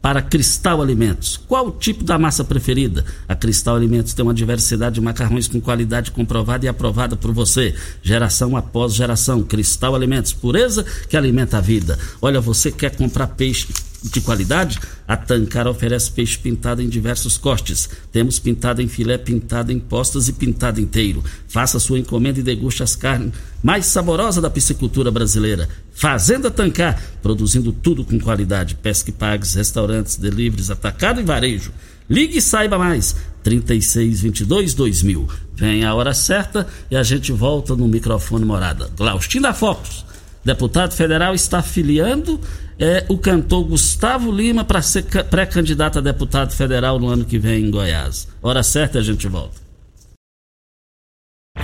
[0.00, 1.36] Para Cristal Alimentos.
[1.36, 3.04] Qual o tipo da massa preferida?
[3.28, 7.74] A Cristal Alimentos tem uma diversidade de macarrões com qualidade comprovada e aprovada por você.
[8.02, 9.42] Geração após geração.
[9.42, 10.32] Cristal Alimentos.
[10.32, 11.98] Pureza que alimenta a vida.
[12.22, 13.66] Olha, você quer comprar peixe
[14.02, 17.88] de qualidade, a Tancar oferece peixe pintado em diversos cortes.
[18.12, 21.22] Temos pintado em filé, pintado em postas e pintado inteiro.
[21.48, 23.32] Faça sua encomenda e deguste as carnes
[23.62, 25.68] mais saborosas da piscicultura brasileira.
[25.92, 28.76] Fazenda Tancar, produzindo tudo com qualidade.
[28.76, 31.72] Pesque pagues, restaurantes, deliveries, atacado e varejo.
[32.08, 33.16] Ligue e saiba mais.
[33.42, 35.28] 3622 2000.
[35.54, 38.90] Vem a hora certa e a gente volta no microfone morada.
[38.96, 40.06] Glaustin da Focus.
[40.44, 42.40] Deputado federal está filiando
[42.78, 47.64] é o cantor Gustavo Lima para ser pré-candidato a deputado federal no ano que vem
[47.64, 48.28] em Goiás.
[48.40, 49.60] Hora certa a gente volta.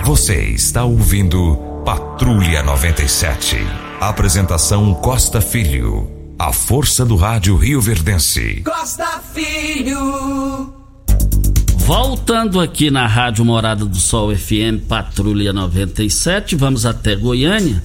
[0.03, 3.55] Você está ouvindo Patrulha 97.
[4.01, 6.11] Apresentação Costa Filho.
[6.37, 8.61] A força do rádio Rio Verdense.
[8.65, 10.73] Costa Filho.
[11.77, 17.81] Voltando aqui na Rádio Morada do Sol FM Patrulha 97, vamos até Goiânia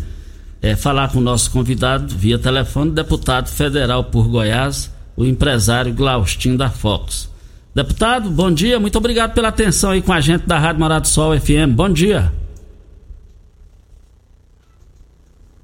[0.62, 6.56] é, falar com o nosso convidado via telefone, deputado federal por Goiás, o empresário Glaustin
[6.56, 7.30] da Fox.
[7.74, 11.08] Deputado, bom dia, muito obrigado pela atenção aí com a gente da Rádio Morada do
[11.08, 11.74] Sol FM.
[11.74, 12.32] Bom dia.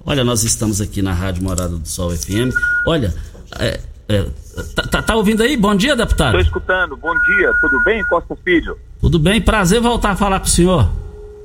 [0.05, 2.55] Olha, nós estamos aqui na Rádio Morada do Sol FM.
[2.87, 3.13] Olha,
[3.59, 4.25] é, é,
[4.73, 5.57] tá, tá, tá, ouvindo aí?
[5.57, 6.39] Bom dia, deputado.
[6.39, 6.95] Estou escutando.
[6.95, 7.51] Bom dia.
[7.59, 8.77] Tudo bem, Costa Filho?
[9.01, 9.41] Tudo bem.
[9.41, 10.89] Prazer voltar a falar com o senhor.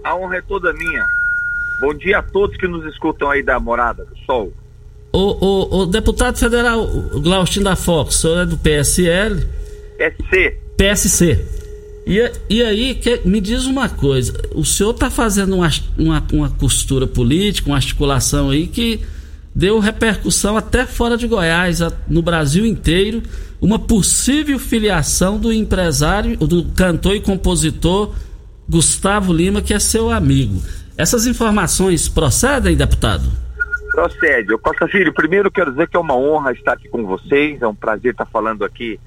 [0.04, 1.04] A honra é toda minha.
[1.82, 4.52] Bom dia a todos que nos escutam aí da Morada do Sol.
[5.12, 6.86] O, o, o deputado federal
[7.20, 9.44] Glaustin da Fox, o senhor é do PSL?
[9.98, 10.58] PSC.
[10.76, 11.44] PSC.
[12.06, 15.68] E, e aí, que, me diz uma coisa: o senhor está fazendo uma,
[15.98, 19.00] uma, uma, costura política, uma articulação aí que
[19.52, 23.24] deu repercussão até fora de Goiás, no Brasil inteiro,
[23.60, 28.14] uma possível filiação do empresário, do cantor e compositor
[28.68, 30.62] Gustavo Lima, que é seu amigo.
[31.02, 33.24] Essas informações procedem, deputado?
[33.90, 34.56] Procede.
[34.58, 37.74] Costa Filho, primeiro quero dizer que é uma honra estar aqui com vocês, é um
[37.74, 39.00] prazer estar falando aqui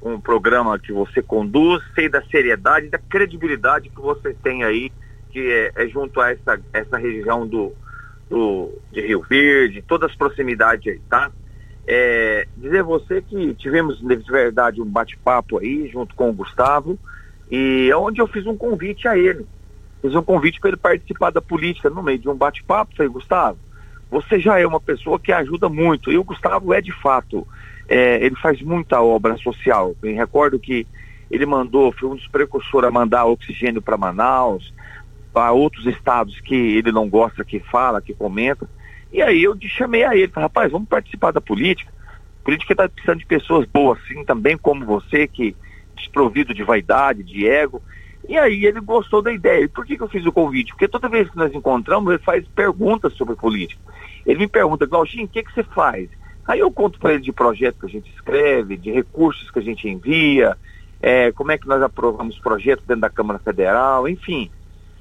[0.00, 4.92] um programa que você conduz, sei da seriedade da credibilidade que você tem aí,
[5.32, 7.72] que é, é junto a essa, essa região do,
[8.28, 11.32] do, de Rio Verde, todas as proximidades aí, tá?
[11.84, 16.96] É, dizer você que tivemos, de verdade, um bate-papo aí junto com o Gustavo,
[17.50, 19.44] e é onde eu fiz um convite a ele.
[20.00, 22.96] Fiz um convite para ele participar da política no meio de um bate-papo.
[22.96, 23.58] Falei, Gustavo,
[24.10, 26.10] você já é uma pessoa que ajuda muito.
[26.10, 27.46] E o Gustavo é de fato
[27.88, 29.96] é, ele faz muita obra social.
[30.02, 30.86] Me recordo que
[31.30, 34.72] ele mandou, foi um dos precursores a mandar oxigênio para Manaus,
[35.32, 38.68] para outros estados que ele não gosta que fala, que comenta.
[39.12, 41.92] E aí eu chamei a ele, falei, rapaz, vamos participar da política.
[42.40, 45.54] A política está precisando de pessoas boas, assim, também como você, que
[45.96, 47.82] desprovido de vaidade, de ego.
[48.30, 49.64] E aí ele gostou da ideia.
[49.64, 50.70] E por que, que eu fiz o convite?
[50.70, 53.82] Porque toda vez que nós encontramos, ele faz perguntas sobre política.
[54.24, 56.08] Ele me pergunta, Glauchinho, o que, que você faz?
[56.46, 59.62] Aí eu conto para ele de projetos que a gente escreve, de recursos que a
[59.62, 60.56] gente envia,
[61.02, 64.48] é, como é que nós aprovamos projetos dentro da Câmara Federal, enfim.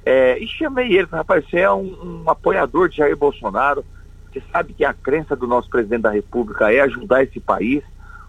[0.03, 3.85] É, e chamei ele, rapaz, você é um, um, apoiador de Jair Bolsonaro,
[4.33, 7.83] você sabe que a crença do nosso presidente da República é ajudar esse país,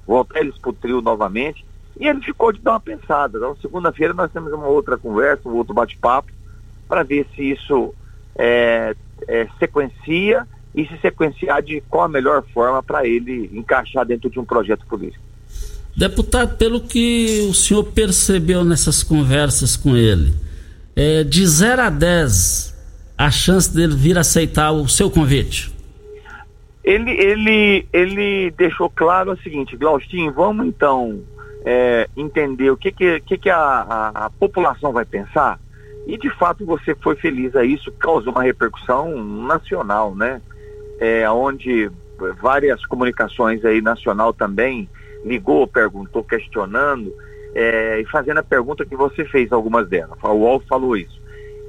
[0.06, 1.64] voltar eles para o trio novamente,
[1.98, 3.38] e ele ficou de dar uma pensada.
[3.38, 6.32] Então, segunda-feira nós temos uma outra conversa, um outro bate-papo,
[6.88, 7.94] para ver se isso
[8.36, 8.94] é,
[9.28, 14.38] é, sequencia e se sequenciar de qual a melhor forma para ele encaixar dentro de
[14.38, 15.22] um projeto político.
[15.96, 20.32] Deputado, pelo que o senhor percebeu nessas conversas com ele,
[20.94, 22.76] é, de 0 a 10,
[23.18, 25.74] a chance dele vir aceitar o seu convite?
[26.82, 31.20] Ele, ele, ele deixou claro o seguinte, Glaustin, vamos então
[31.64, 35.58] é, entender o que, que, que, que a, a, a população vai pensar.
[36.06, 40.40] E de fato você foi feliz a isso, causou uma repercussão nacional, né?
[41.00, 41.90] é, onde
[42.40, 44.88] várias comunicações aí nacional também
[45.24, 47.12] ligou, perguntou, questionando
[47.54, 50.18] é, e fazendo a pergunta que você fez algumas delas.
[50.22, 51.18] O UOL falou isso.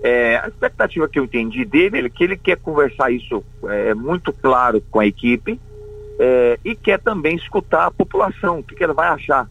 [0.04, 4.34] É, a expectativa que eu entendi dele é que ele quer conversar isso é, muito
[4.34, 5.60] claro com a equipe
[6.20, 9.48] é, e quer também escutar a população, o que, que ela vai achar,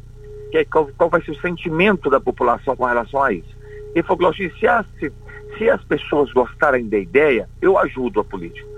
[0.50, 3.56] que, é, qual, qual, vai ser o sentimento da população com relação a isso.
[3.94, 5.12] Ele falou, se, se,
[5.58, 8.68] se as pessoas gostarem da ideia, eu ajudo a política.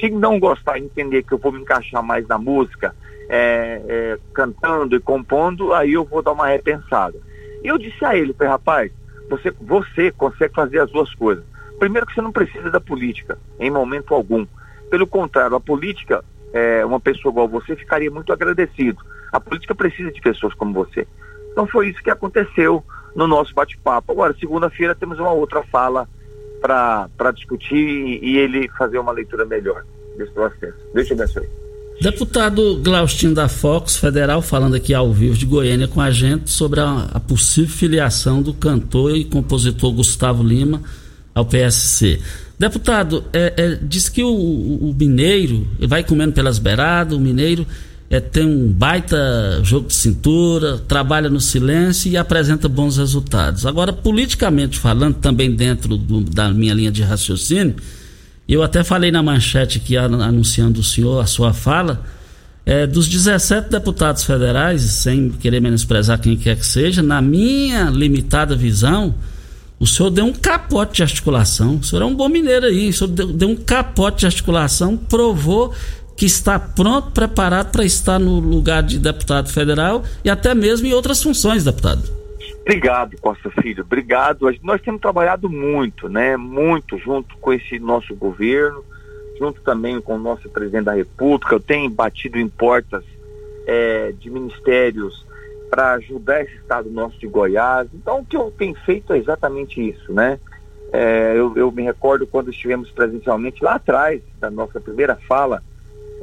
[0.00, 2.94] Se não gostar, entender que eu vou me encaixar mais na música,
[3.28, 7.18] é, é, cantando e compondo, aí eu vou dar uma repensada.
[7.62, 8.92] E eu disse a ele, rapaz,
[9.28, 11.44] você, você consegue fazer as duas coisas.
[11.78, 14.46] Primeiro que você não precisa da política, em momento algum.
[14.90, 19.04] Pelo contrário, a política, é, uma pessoa igual você ficaria muito agradecido.
[19.32, 21.06] A política precisa de pessoas como você.
[21.52, 24.12] Então foi isso que aconteceu no nosso bate-papo.
[24.12, 26.08] Agora, segunda-feira temos uma outra fala
[26.60, 29.84] para discutir e, e, ele fazer uma leitura melhor
[30.16, 30.76] desse processo.
[30.94, 31.48] Deixa eu abençoe.
[32.00, 36.78] Deputado Glaustin da Fox Federal falando aqui ao vivo de Goiânia com a gente sobre
[36.78, 40.80] a, a possível filiação do cantor e compositor Gustavo Lima
[41.34, 42.20] ao PSC.
[42.58, 47.66] Deputado, é, é, diz que o, o, mineiro vai comendo pelas beiradas, o mineiro
[48.10, 53.66] é, tem um baita jogo de cintura, trabalha no silêncio e apresenta bons resultados.
[53.66, 57.76] Agora, politicamente falando, também dentro do, da minha linha de raciocínio,
[58.48, 62.02] eu até falei na manchete aqui, anunciando o senhor, a sua fala,
[62.64, 68.56] é, dos 17 deputados federais, sem querer menosprezar quem quer que seja, na minha limitada
[68.56, 69.14] visão,
[69.80, 71.76] O senhor deu um capote de articulação.
[71.76, 72.88] O senhor é um bom mineiro aí.
[72.88, 75.72] O senhor deu, deu um capote de articulação, provou
[76.18, 80.92] que está pronto, preparado para estar no lugar de deputado federal e até mesmo em
[80.92, 82.02] outras funções, deputado.
[82.62, 83.84] Obrigado, Costa Filho.
[83.84, 84.50] Obrigado.
[84.64, 86.36] Nós temos trabalhado muito, né?
[86.36, 88.84] Muito junto com esse nosso governo,
[89.38, 91.54] junto também com o nosso presidente da República.
[91.54, 93.04] Eu tenho batido em portas
[93.64, 95.24] é, de ministérios
[95.70, 97.86] para ajudar esse estado nosso de Goiás.
[97.94, 100.40] Então, o que eu tenho feito é exatamente isso, né?
[100.92, 105.62] É, eu, eu, me recordo quando estivemos presencialmente lá atrás da nossa primeira fala,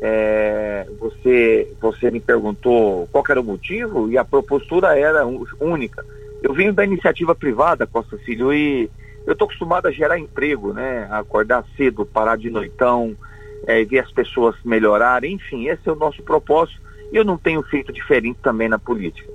[0.08, 5.26] é, você, você me perguntou qual era o motivo e a propostura era
[5.60, 6.06] única.
[6.44, 8.88] Eu vim da iniciativa privada, Costa Filho, e
[9.26, 11.08] eu estou acostumado a gerar emprego, né?
[11.10, 13.18] A acordar cedo, parar de noitão,
[13.66, 16.80] é, ver as pessoas melhorarem, enfim, esse é o nosso propósito
[17.12, 19.28] e eu não tenho feito diferente também na política.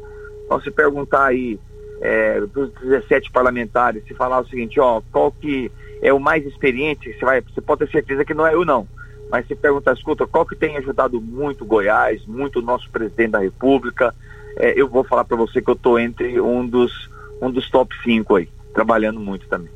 [0.44, 1.58] Então, se perguntar aí
[2.00, 5.68] é, dos 17 parlamentares, se falar o seguinte, ó, qual que
[6.00, 8.86] é o mais experiente, você, vai, você pode ter certeza que não é eu não.
[9.30, 13.38] Mas se perguntar, escuta, qual que tem ajudado muito Goiás, muito o nosso presidente da
[13.38, 14.14] República,
[14.56, 17.08] é, eu vou falar para você que eu estou entre um dos,
[17.40, 19.70] um dos top 5 aí, trabalhando muito também.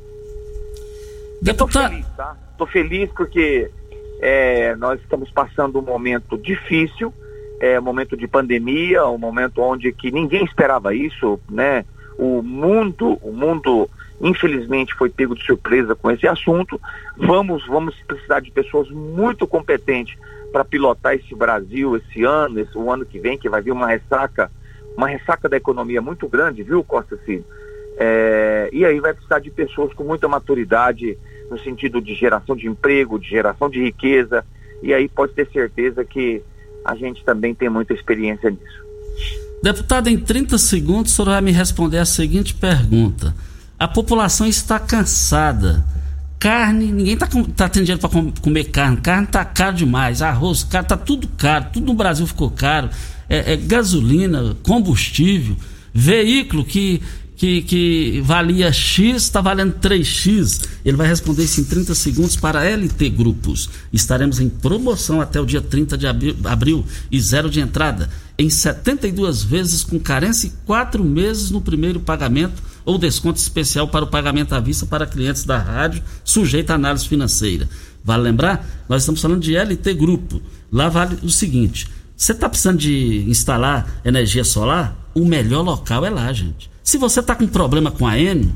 [1.41, 2.37] Estou feliz, tá?
[2.51, 3.71] Estou feliz porque
[4.21, 7.13] é, nós estamos passando um momento difícil,
[7.59, 11.85] é um momento de pandemia, um momento onde que ninguém esperava isso, né?
[12.17, 13.89] O mundo, o mundo
[14.21, 16.79] infelizmente foi pego de surpresa com esse assunto.
[17.17, 20.17] Vamos, vamos precisar de pessoas muito competentes
[20.51, 23.87] para pilotar esse Brasil esse ano, esse o ano que vem, que vai vir uma
[23.87, 24.49] ressaca,
[24.95, 27.43] uma ressaca da economia muito grande, viu, Costa Filho?
[27.97, 31.17] É, e aí vai precisar de pessoas com muita maturidade
[31.49, 34.45] no sentido de geração de emprego, de geração de riqueza,
[34.81, 36.41] e aí pode ter certeza que
[36.83, 38.85] a gente também tem muita experiência nisso.
[39.61, 43.33] Deputado, em 30 segundos, o senhor vai me responder a seguinte pergunta.
[43.77, 45.85] A população está cansada.
[46.39, 48.97] Carne, ninguém está tá tendo dinheiro para comer carne.
[48.97, 50.21] Carne está caro demais.
[50.21, 51.67] Arroz, caro, está tudo caro.
[51.73, 52.89] Tudo no Brasil ficou caro.
[53.27, 55.57] É, é gasolina, combustível,
[55.93, 57.01] veículo que
[57.35, 60.67] que, que valia X, está valendo 3X.
[60.85, 63.69] Ele vai responder isso em 30 segundos para LT Grupos.
[63.91, 66.07] Estaremos em promoção até o dia 30 de
[66.45, 68.09] abril e zero de entrada.
[68.37, 74.05] Em 72 vezes com carência e 4 meses no primeiro pagamento ou desconto especial para
[74.05, 77.67] o pagamento à vista para clientes da rádio, sujeito à análise financeira.
[78.03, 78.85] Vale lembrar?
[78.87, 80.41] Nós estamos falando de LT Grupo.
[80.71, 84.95] Lá vale o seguinte: você está precisando de instalar energia solar?
[85.13, 86.69] O melhor local é lá, gente.
[86.83, 88.53] Se você está com problema com a N,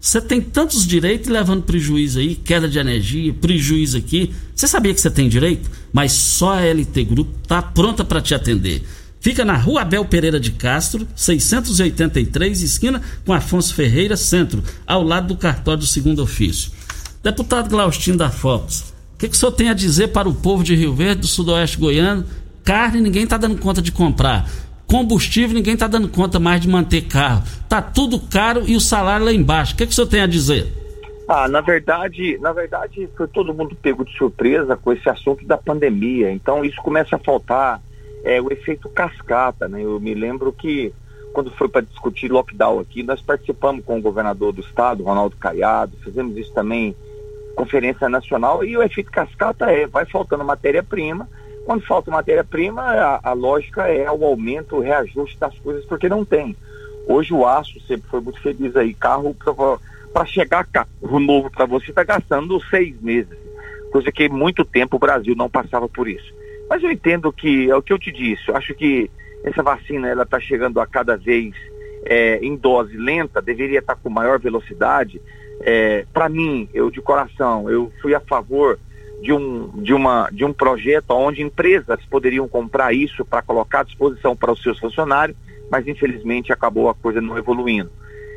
[0.00, 4.32] você tem tantos direitos levando prejuízo aí, queda de energia, prejuízo aqui.
[4.54, 5.70] Você sabia que você tem direito?
[5.92, 8.82] Mas só a LT Grupo está pronta para te atender.
[9.24, 15.28] Fica na Rua Abel Pereira de Castro, 683, esquina com Afonso Ferreira, centro, ao lado
[15.28, 16.70] do cartório do segundo ofício.
[17.22, 20.62] Deputado Glaustinho da Fox, o que, que o senhor tem a dizer para o povo
[20.62, 22.26] de Rio Verde, do sudoeste goiano?
[22.62, 24.46] Carne ninguém está dando conta de comprar.
[24.86, 27.44] Combustível, ninguém está dando conta mais de manter carro.
[27.66, 29.72] Tá tudo caro e o salário lá embaixo.
[29.72, 30.70] O que, que o senhor tem a dizer?
[31.26, 35.56] Ah, na verdade, na verdade, foi todo mundo pego de surpresa com esse assunto da
[35.56, 36.30] pandemia.
[36.30, 37.80] Então isso começa a faltar
[38.24, 39.82] é, o efeito cascata, né?
[39.82, 40.92] Eu me lembro que
[41.32, 45.96] quando foi para discutir lockdown aqui, nós participamos com o governador do estado, Ronaldo Caiado,
[46.02, 46.96] fizemos isso também
[47.54, 51.28] conferência nacional e o efeito cascata é, vai faltando matéria-prima
[51.64, 56.24] quando falta matéria-prima, a, a, lógica é o aumento, o reajuste das coisas, porque não
[56.24, 56.54] tem.
[57.06, 58.92] Hoje o aço sempre foi muito feliz aí.
[58.92, 59.34] Carro,
[60.12, 63.36] para chegar carro novo para você, está gastando seis meses.
[63.90, 66.34] Coisa que muito tempo o Brasil não passava por isso.
[66.68, 69.10] Mas eu entendo que, é o que eu te disse, eu acho que
[69.44, 71.54] essa vacina ela está chegando a cada vez
[72.04, 75.20] é, em dose lenta, deveria estar tá com maior velocidade.
[75.60, 78.78] É, para mim, eu de coração, eu fui a favor
[79.22, 83.84] de um, de uma, de um projeto onde empresas poderiam comprar isso para colocar à
[83.84, 85.36] disposição para os seus funcionários,
[85.70, 87.90] mas infelizmente acabou a coisa não evoluindo.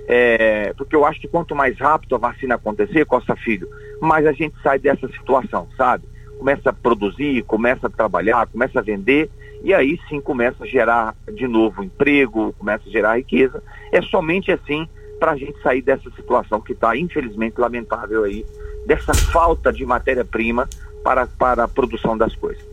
[0.07, 3.67] É, porque eu acho que quanto mais rápido a vacina acontecer, Costa Filho,
[3.99, 6.05] mais a gente sai dessa situação, sabe?
[6.37, 9.29] Começa a produzir, começa a trabalhar, começa a vender,
[9.63, 13.61] e aí sim começa a gerar de novo emprego, começa a gerar riqueza.
[13.91, 14.87] É somente assim
[15.19, 18.45] para a gente sair dessa situação que está, infelizmente, lamentável aí
[18.85, 20.69] dessa falta de matéria-prima
[21.03, 22.63] para, para a produção das coisas.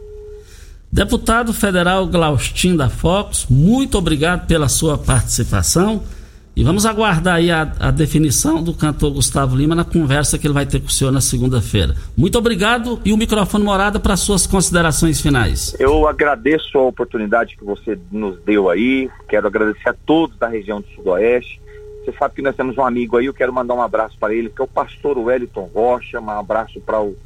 [0.92, 6.04] Deputado federal Glaustin da Fox, muito obrigado pela sua participação.
[6.56, 10.54] E vamos aguardar aí a, a, definição do cantor Gustavo Lima na conversa que ele
[10.54, 11.96] vai ter com o senhor na segunda-feira.
[12.16, 15.74] Muito obrigado e o microfone morada para suas considerações finais.
[15.80, 19.10] Eu agradeço a oportunidade que você nos deu aí.
[19.28, 21.60] Quero agradecer a todos da região do Sudoeste
[22.04, 24.48] Você sabe que nós temos um amigo aí, eu quero mandar um abraço para ele,
[24.48, 27.16] que é o pastor Wellington Rocha, um abraço para o,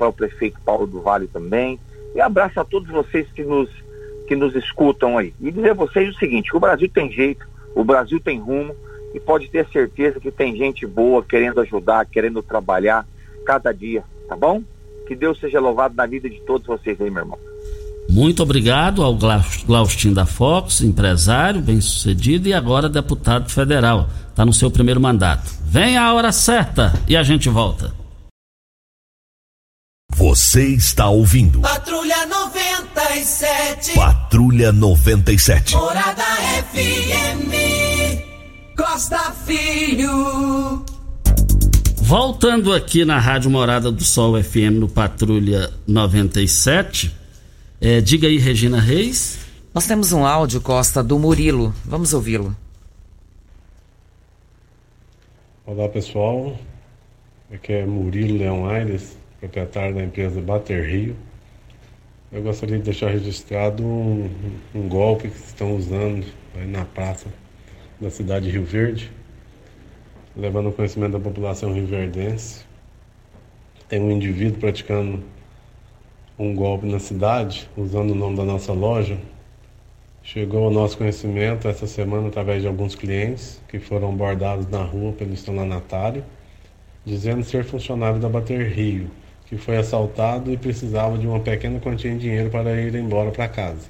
[0.00, 1.78] o prefeito Paulo do Vale também,
[2.14, 3.68] e abraço a todos vocês que nos,
[4.26, 5.34] que nos escutam aí.
[5.42, 8.74] E dizer a vocês o seguinte, o Brasil tem jeito, o Brasil tem rumo,
[9.14, 13.06] e pode ter certeza que tem gente boa querendo ajudar, querendo trabalhar
[13.44, 14.62] cada dia, tá bom?
[15.06, 17.38] Que Deus seja louvado na vida de todos vocês aí, meu irmão.
[18.10, 19.16] Muito obrigado ao
[19.66, 24.08] Glaustin da Fox, empresário, bem-sucedido e agora deputado federal.
[24.30, 25.50] Está no seu primeiro mandato.
[25.64, 27.97] Vem a hora certa e a gente volta.
[30.18, 31.60] Você está ouvindo.
[31.60, 33.94] Patrulha 97.
[33.94, 35.76] Patrulha 97.
[35.76, 36.24] Morada
[36.72, 37.54] FM.
[38.76, 40.84] Costa Filho.
[41.98, 47.14] Voltando aqui na Rádio Morada do Sol FM no Patrulha 97.
[47.80, 49.38] É, diga aí, Regina Reis.
[49.72, 51.72] Nós temos um áudio, Costa, do Murilo.
[51.84, 52.56] Vamos ouvi-lo.
[55.64, 56.58] Olá, pessoal.
[57.54, 61.16] Aqui é Murilo Leão Aires, proprietário da empresa Bater Rio.
[62.30, 64.28] Eu gostaria de deixar registrado um,
[64.74, 66.26] um golpe que estão usando
[66.66, 67.26] na praça
[68.00, 69.10] da cidade de Rio Verde,
[70.36, 72.64] levando o conhecimento da população rioverdense.
[73.88, 75.22] Tem um indivíduo praticando
[76.38, 79.18] um golpe na cidade, usando o nome da nossa loja.
[80.22, 85.12] Chegou ao nosso conhecimento essa semana através de alguns clientes que foram abordados na rua
[85.12, 86.22] pelo estelionatário,
[87.04, 89.10] dizendo ser funcionário da Bater Rio,
[89.48, 93.48] que foi assaltado e precisava de uma pequena quantia de dinheiro para ir embora para
[93.48, 93.88] casa.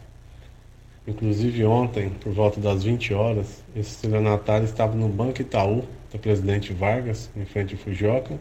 [1.07, 6.73] Inclusive ontem, por volta das 20 horas, esse estelionatário estava no Banco Itaú, da Presidente
[6.73, 8.39] Vargas, em frente ao Fujioka.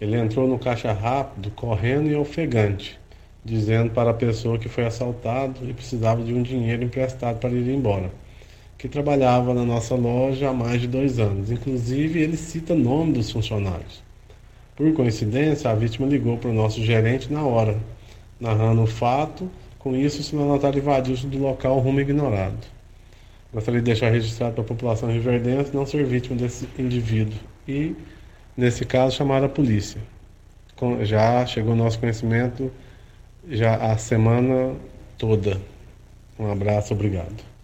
[0.00, 2.98] Ele entrou no caixa rápido, correndo e ofegante
[3.46, 7.68] dizendo para a pessoa que foi assaltado e precisava de um dinheiro emprestado para ir
[7.68, 8.10] embora,
[8.76, 11.50] que trabalhava na nossa loja há mais de dois anos.
[11.50, 14.05] Inclusive, ele cita o nome dos funcionários.
[14.76, 17.78] Por coincidência, a vítima ligou para o nosso gerente na hora,
[18.38, 19.50] narrando o fato.
[19.78, 22.58] Com isso, o signatário invadiu-se do local rumo ignorado.
[23.54, 27.96] Gostaria de deixar registrado para a população riverdense não ser vítima desse indivíduo e,
[28.54, 30.00] nesse caso, chamar a polícia.
[31.04, 32.70] Já chegou ao nosso conhecimento
[33.48, 34.74] já a semana
[35.16, 35.58] toda.
[36.38, 37.55] Um abraço, obrigado.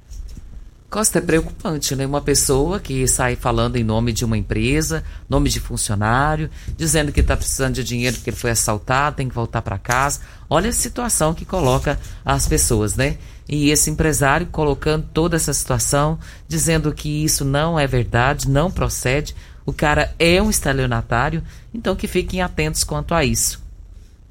[0.93, 2.05] Costa, é preocupante, né?
[2.05, 7.21] Uma pessoa que sai falando em nome de uma empresa, nome de funcionário, dizendo que
[7.21, 10.21] está precisando de dinheiro porque foi assaltado, tem que voltar para casa.
[10.51, 13.17] Olha a situação que coloca as pessoas, né?
[13.49, 19.35] E esse empresário colocando toda essa situação, dizendo que isso não é verdade, não procede.
[19.65, 23.62] O cara é um estelionatário, então que fiquem atentos quanto a isso.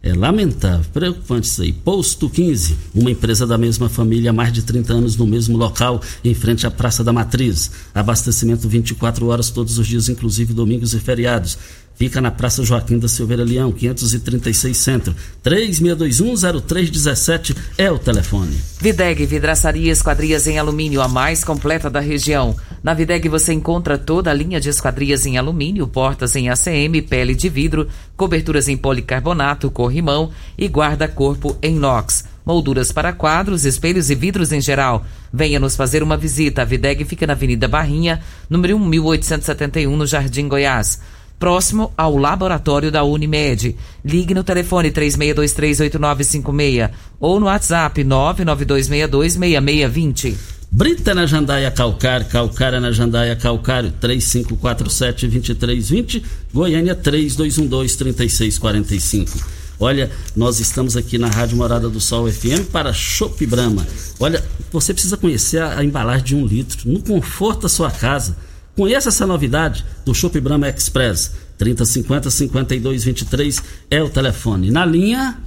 [0.04, 1.72] É lamentável, preocupante isso aí.
[1.72, 6.02] Posto 15, uma empresa da mesma família há mais de 30 anos no mesmo local,
[6.26, 7.70] em frente à Praça da Matriz.
[7.94, 11.56] Abastecimento 24 horas todos os dias, inclusive domingos e feriados.
[11.96, 15.16] Fica na Praça Joaquim da Silveira Leão, 536 Centro.
[15.44, 18.60] 36210317 é o telefone.
[18.80, 22.56] Videg Vidraçaria Esquadrias em Alumínio, a mais completa da região.
[22.84, 27.36] Na Videg você encontra toda a linha de esquadrias em alumínio, portas em ACM, pele
[27.36, 27.88] de vidro,
[28.18, 32.26] coberturas em policarbonato, corrimão e guarda-corpo em inox.
[32.44, 35.06] Molduras para quadros, espelhos e vidros em geral.
[35.32, 36.64] Venha nos fazer uma visita.
[36.64, 38.20] A Videg fica na Avenida Barrinha,
[38.50, 41.00] número 1871, no Jardim Goiás
[41.42, 43.76] próximo ao laboratório da Unimed.
[44.06, 50.36] Ligue no telefone 36238956 ou no WhatsApp 992626620.
[50.74, 56.24] Brita na Jandaia Calcário, Calcária na Jandaia Calcário, 3547-2320,
[56.54, 59.44] Goiânia 3212-3645.
[59.80, 63.88] Olha, nós estamos aqui na Rádio Morada do Sol FM para Chopp Brahma.
[64.20, 68.38] Olha, você precisa conhecer a, a embalagem de um litro, no conforto da sua casa.
[68.76, 71.36] Conheça essa novidade do Shop Brahma Express.
[71.58, 74.72] 3050 5223 é o telefone.
[74.72, 75.38] Na linha,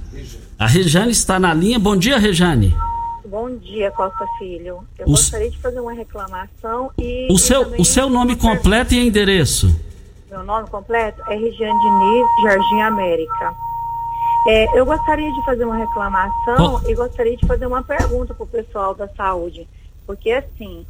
[0.57, 1.77] a Rejane está na linha.
[1.77, 2.75] Bom dia, Rejane.
[3.25, 4.85] Bom dia, Costa Filho.
[4.97, 7.27] Eu o, gostaria de fazer uma reclamação e.
[7.29, 9.75] O seu, o seu nome completo e endereço?
[10.29, 13.53] Meu nome completo é Regiane Diniz, Jardim América.
[14.47, 16.89] É, eu gostaria de fazer uma reclamação oh.
[16.89, 19.67] e gostaria de fazer uma pergunta para o pessoal da saúde.
[20.05, 20.85] Porque, assim,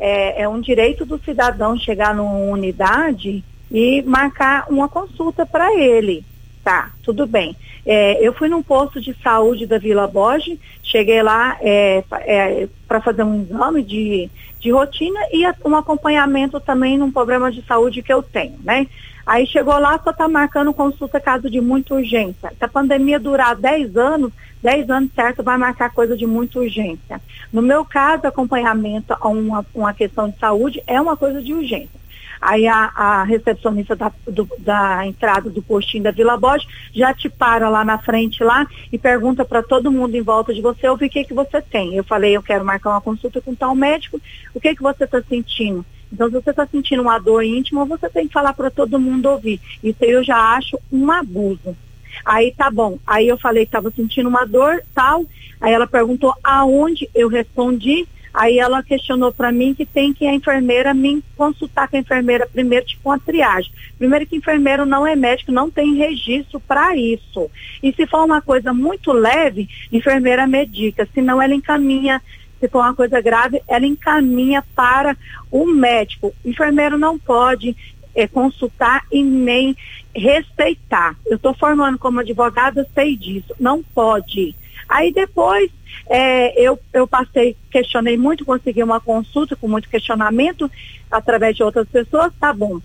[0.00, 6.24] é, é um direito do cidadão chegar numa unidade e marcar uma consulta para ele.
[6.64, 7.54] Tá, tudo bem.
[7.86, 13.00] É, eu fui num posto de saúde da Vila Borges, cheguei lá é, é, para
[13.00, 18.12] fazer um exame de, de rotina e um acompanhamento também num problema de saúde que
[18.12, 18.86] eu tenho, né?
[19.26, 22.52] Aí chegou lá, só está marcando consulta caso de muita urgência.
[22.58, 24.32] Se a pandemia durar 10 anos,
[24.62, 27.20] 10 anos certo vai marcar coisa de muita urgência.
[27.52, 32.00] No meu caso, acompanhamento a uma, uma questão de saúde é uma coisa de urgência.
[32.40, 37.28] Aí a, a recepcionista da, do, da entrada do postinho da Vila Borges já te
[37.28, 40.96] para lá na frente lá e pergunta para todo mundo em volta de você o
[40.96, 41.94] que que você tem.
[41.94, 44.18] Eu falei, eu quero marcar uma consulta com tal médico,
[44.54, 45.84] o que que você está sentindo?
[46.10, 49.26] Então, se você está sentindo uma dor íntima, você tem que falar para todo mundo
[49.26, 49.60] ouvir.
[49.82, 51.76] Isso eu já acho um abuso.
[52.24, 52.98] Aí tá bom.
[53.06, 55.24] Aí eu falei que estava sentindo uma dor, tal.
[55.60, 58.06] Aí ela perguntou aonde eu respondi.
[58.32, 62.46] Aí ela questionou para mim que tem que a enfermeira me consultar com a enfermeira
[62.46, 63.72] primeiro, tipo uma triagem.
[63.98, 67.50] Primeiro que enfermeiro não é médico, não tem registro para isso.
[67.82, 72.22] E se for uma coisa muito leve, enfermeira medica, senão ela encaminha
[72.60, 75.16] se for uma coisa grave, ela encaminha para
[75.50, 76.34] o médico.
[76.44, 77.74] O enfermeiro não pode
[78.22, 79.76] é, consultar e nem
[80.14, 81.16] respeitar.
[81.26, 83.54] Eu estou formando como advogada, sei disso.
[83.58, 84.54] Não pode.
[84.88, 85.70] Aí depois
[86.08, 90.70] é, eu, eu passei, questionei muito, consegui uma consulta com muito questionamento
[91.10, 92.80] através de outras pessoas, tá bom.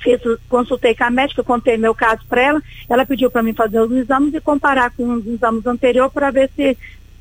[0.00, 3.80] Fiz, consultei com a médica, contei meu caso para ela, ela pediu para mim fazer
[3.80, 6.76] os exames e comparar com os exames anteriores para ver se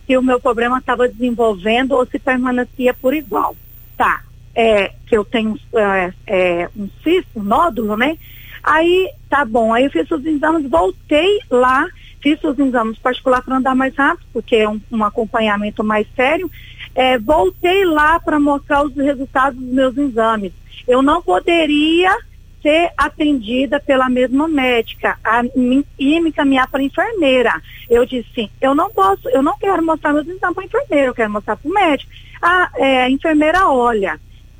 [0.07, 3.55] se o meu problema estava desenvolvendo ou se permanecia por igual.
[3.97, 4.23] Tá,
[4.57, 8.17] é, que eu tenho é, é, um cisto, um nódulo, né?
[8.63, 11.87] Aí, tá bom, aí eu fiz os exames, voltei lá,
[12.19, 16.49] fiz os exames particular para andar mais rápido, porque é um, um acompanhamento mais sério.
[16.95, 20.51] É, voltei lá para mostrar os resultados dos meus exames.
[20.87, 22.17] Eu não poderia
[22.59, 25.43] ser atendida pela mesma médica a,
[25.99, 27.61] e me encaminhar para enfermeira.
[27.87, 31.13] Eu disse sim, eu não posso, eu não quero mostrar meus exames para enfermeira, eu
[31.13, 32.11] quero mostrar para o médico.
[32.41, 34.19] A, é, a enfermeira olha.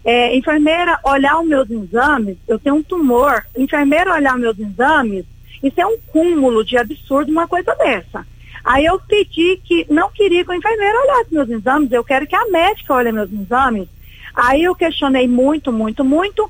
[0.10, 3.44] É, enfermeira olhar os meus exames, eu tenho um tumor.
[3.58, 5.26] Enfermeira olhar os meus exames,
[5.62, 8.26] isso é um cúmulo de absurdo, uma coisa dessa.
[8.64, 12.38] Aí eu pedi que não queria que a enfermeira olhasse meus exames, eu quero que
[12.38, 13.90] a médica olhe meus exames.
[14.34, 16.50] Aí eu questionei muito, muito, muito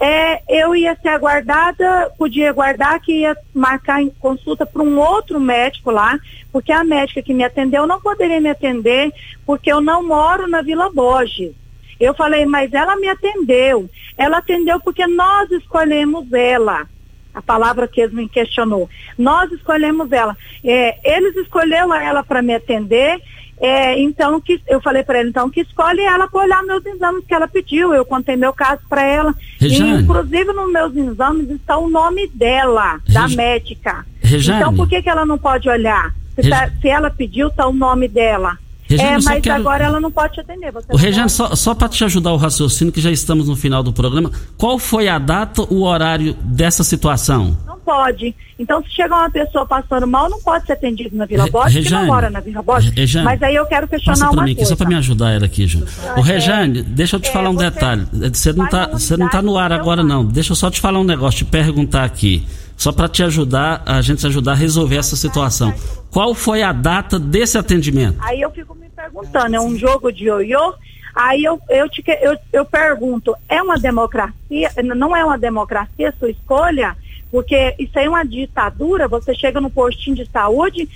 [0.00, 5.92] é, eu ia ser aguardada, podia aguardar que ia marcar consulta para um outro médico
[5.92, 6.18] lá,
[6.50, 9.12] porque a médica que me atendeu não poderia me atender,
[9.46, 11.54] porque eu não moro na Vila Borges.
[11.98, 13.88] Eu falei, mas ela me atendeu.
[14.16, 16.86] Ela atendeu porque nós escolhemos ela.
[17.34, 18.88] A palavra que eles me questionou.
[19.18, 20.34] Nós escolhemos ela.
[20.64, 23.20] É, eles escolheram ela para me atender
[23.58, 27.24] é, então, que, eu falei para ela, então, que escolhe ela para olhar meus exames
[27.26, 27.94] que ela pediu.
[27.94, 29.34] Eu contei meu caso para ela.
[29.58, 29.90] Rejane.
[29.90, 34.04] E, inclusive, nos meus exames está o nome dela, da médica.
[34.22, 34.60] Rejane.
[34.60, 36.14] Então, por que, que ela não pode olhar?
[36.34, 38.58] Se, tá, se ela pediu, está o nome dela.
[38.90, 39.56] É, mas quero...
[39.56, 40.70] agora ela não pode te atender.
[40.72, 43.82] Você o Rejane, só, só para te ajudar o raciocínio, que já estamos no final
[43.82, 47.56] do programa, qual foi a data, o horário dessa situação?
[47.66, 48.34] Não pode.
[48.58, 51.92] Então, se chegar uma pessoa passando mal, não pode ser atendido na Vila Borges, que
[51.92, 52.90] não mora na Vila Borges.
[52.90, 54.70] Rejane, mas aí eu quero questionar uma mim, coisa.
[54.70, 55.84] Só para me ajudar ela aqui, Ju.
[56.16, 58.06] O Rejane, deixa eu te é, falar um detalhe.
[58.32, 60.24] Você não, tá, você não tá no ar agora, não.
[60.24, 62.46] Deixa eu só te falar um negócio, te perguntar aqui
[62.76, 65.72] só para te ajudar, a gente te ajudar a resolver essa situação.
[66.10, 68.18] Qual foi a data desse atendimento?
[68.20, 70.74] Aí eu fico me perguntando, é um jogo de ioiô?
[71.14, 74.70] Aí eu, eu, te, eu, eu pergunto, é uma democracia?
[74.84, 76.94] Não é uma democracia sua escolha?
[77.30, 80.88] Porque isso aí é uma ditadura, você chega no postinho de saúde,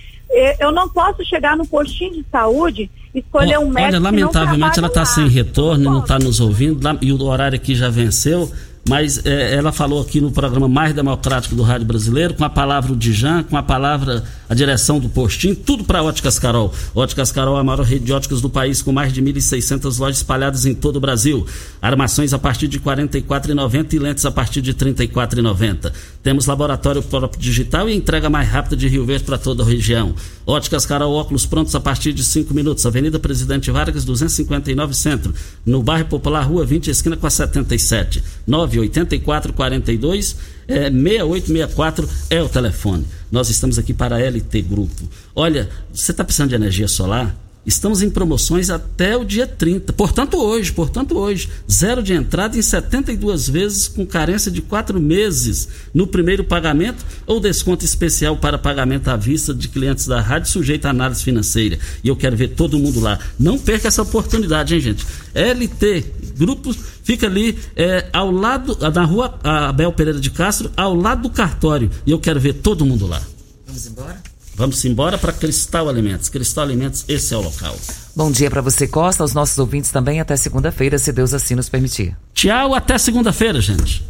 [0.58, 3.96] eu não posso chegar no postinho de saúde escolher um médico.
[3.96, 7.88] Olha, lamentavelmente ela está sem retorno, não está nos ouvindo, e o horário aqui já
[7.88, 8.50] venceu
[8.90, 12.92] mas é, ela falou aqui no programa mais democrático do Rádio Brasileiro, com a palavra
[12.92, 16.74] o Dijan, com a palavra a direção do postinho, tudo para Óticas Carol.
[16.92, 20.16] Óticas Carol é a maior rede de óticas do país, com mais de 1.600 lojas
[20.16, 21.46] espalhadas em todo o Brasil.
[21.80, 25.92] Armações a partir de R$ 44,90 e lentes a partir de R$ 34,90.
[26.22, 30.14] Temos laboratório próprio digital e entrega mais rápida de Rio Verde para toda a região.
[30.46, 32.84] Óticas Carol, óculos prontos a partir de 5 minutos.
[32.84, 35.34] Avenida Presidente Vargas, 259 Centro.
[35.64, 38.22] No bairro Popular, Rua 20, esquina com a 77.
[38.46, 40.36] 984 42
[40.68, 43.06] é, 6864 é o telefone.
[43.32, 45.08] Nós estamos aqui para a LT Grupo.
[45.34, 47.34] Olha, você está precisando de energia solar?
[47.64, 49.92] Estamos em promoções até o dia 30.
[49.92, 55.68] Portanto, hoje, portanto, hoje, zero de entrada em 72 vezes com carência de quatro meses
[55.92, 60.86] no primeiro pagamento ou desconto especial para pagamento à vista de clientes da rádio sujeito
[60.86, 61.78] a análise financeira.
[62.02, 63.18] E eu quero ver todo mundo lá.
[63.38, 65.06] Não perca essa oportunidade, hein, gente?
[65.34, 66.04] LT
[66.40, 71.30] Grupos fica ali é, ao lado, na rua Abel Pereira de Castro, ao lado do
[71.30, 71.90] cartório.
[72.06, 73.20] E eu quero ver todo mundo lá.
[73.66, 74.29] Vamos embora?
[74.54, 76.28] Vamos embora para Cristal Alimentos.
[76.28, 77.76] Cristal Alimentos, esse é o local.
[78.14, 81.68] Bom dia para você, Costa, aos nossos ouvintes também até segunda-feira, se Deus assim nos
[81.68, 82.16] permitir.
[82.34, 84.09] Tchau, até segunda-feira, gente.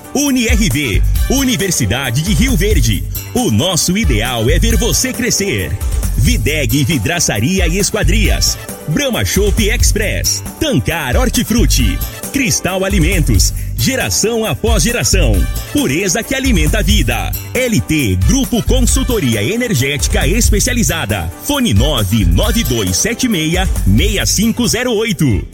[0.13, 3.03] UniRV, Universidade de Rio Verde.
[3.33, 5.71] O nosso ideal é ver você crescer.
[6.17, 8.57] Videg Vidraçaria e Esquadrias.
[8.89, 10.43] Brahma Shop Express.
[10.59, 11.97] Tancar Hortifruti.
[12.33, 13.53] Cristal Alimentos.
[13.77, 15.33] Geração após geração.
[15.71, 17.31] Pureza que alimenta a vida.
[17.53, 21.31] LT Grupo Consultoria Energética Especializada.
[21.43, 25.51] Fone 99276 6508.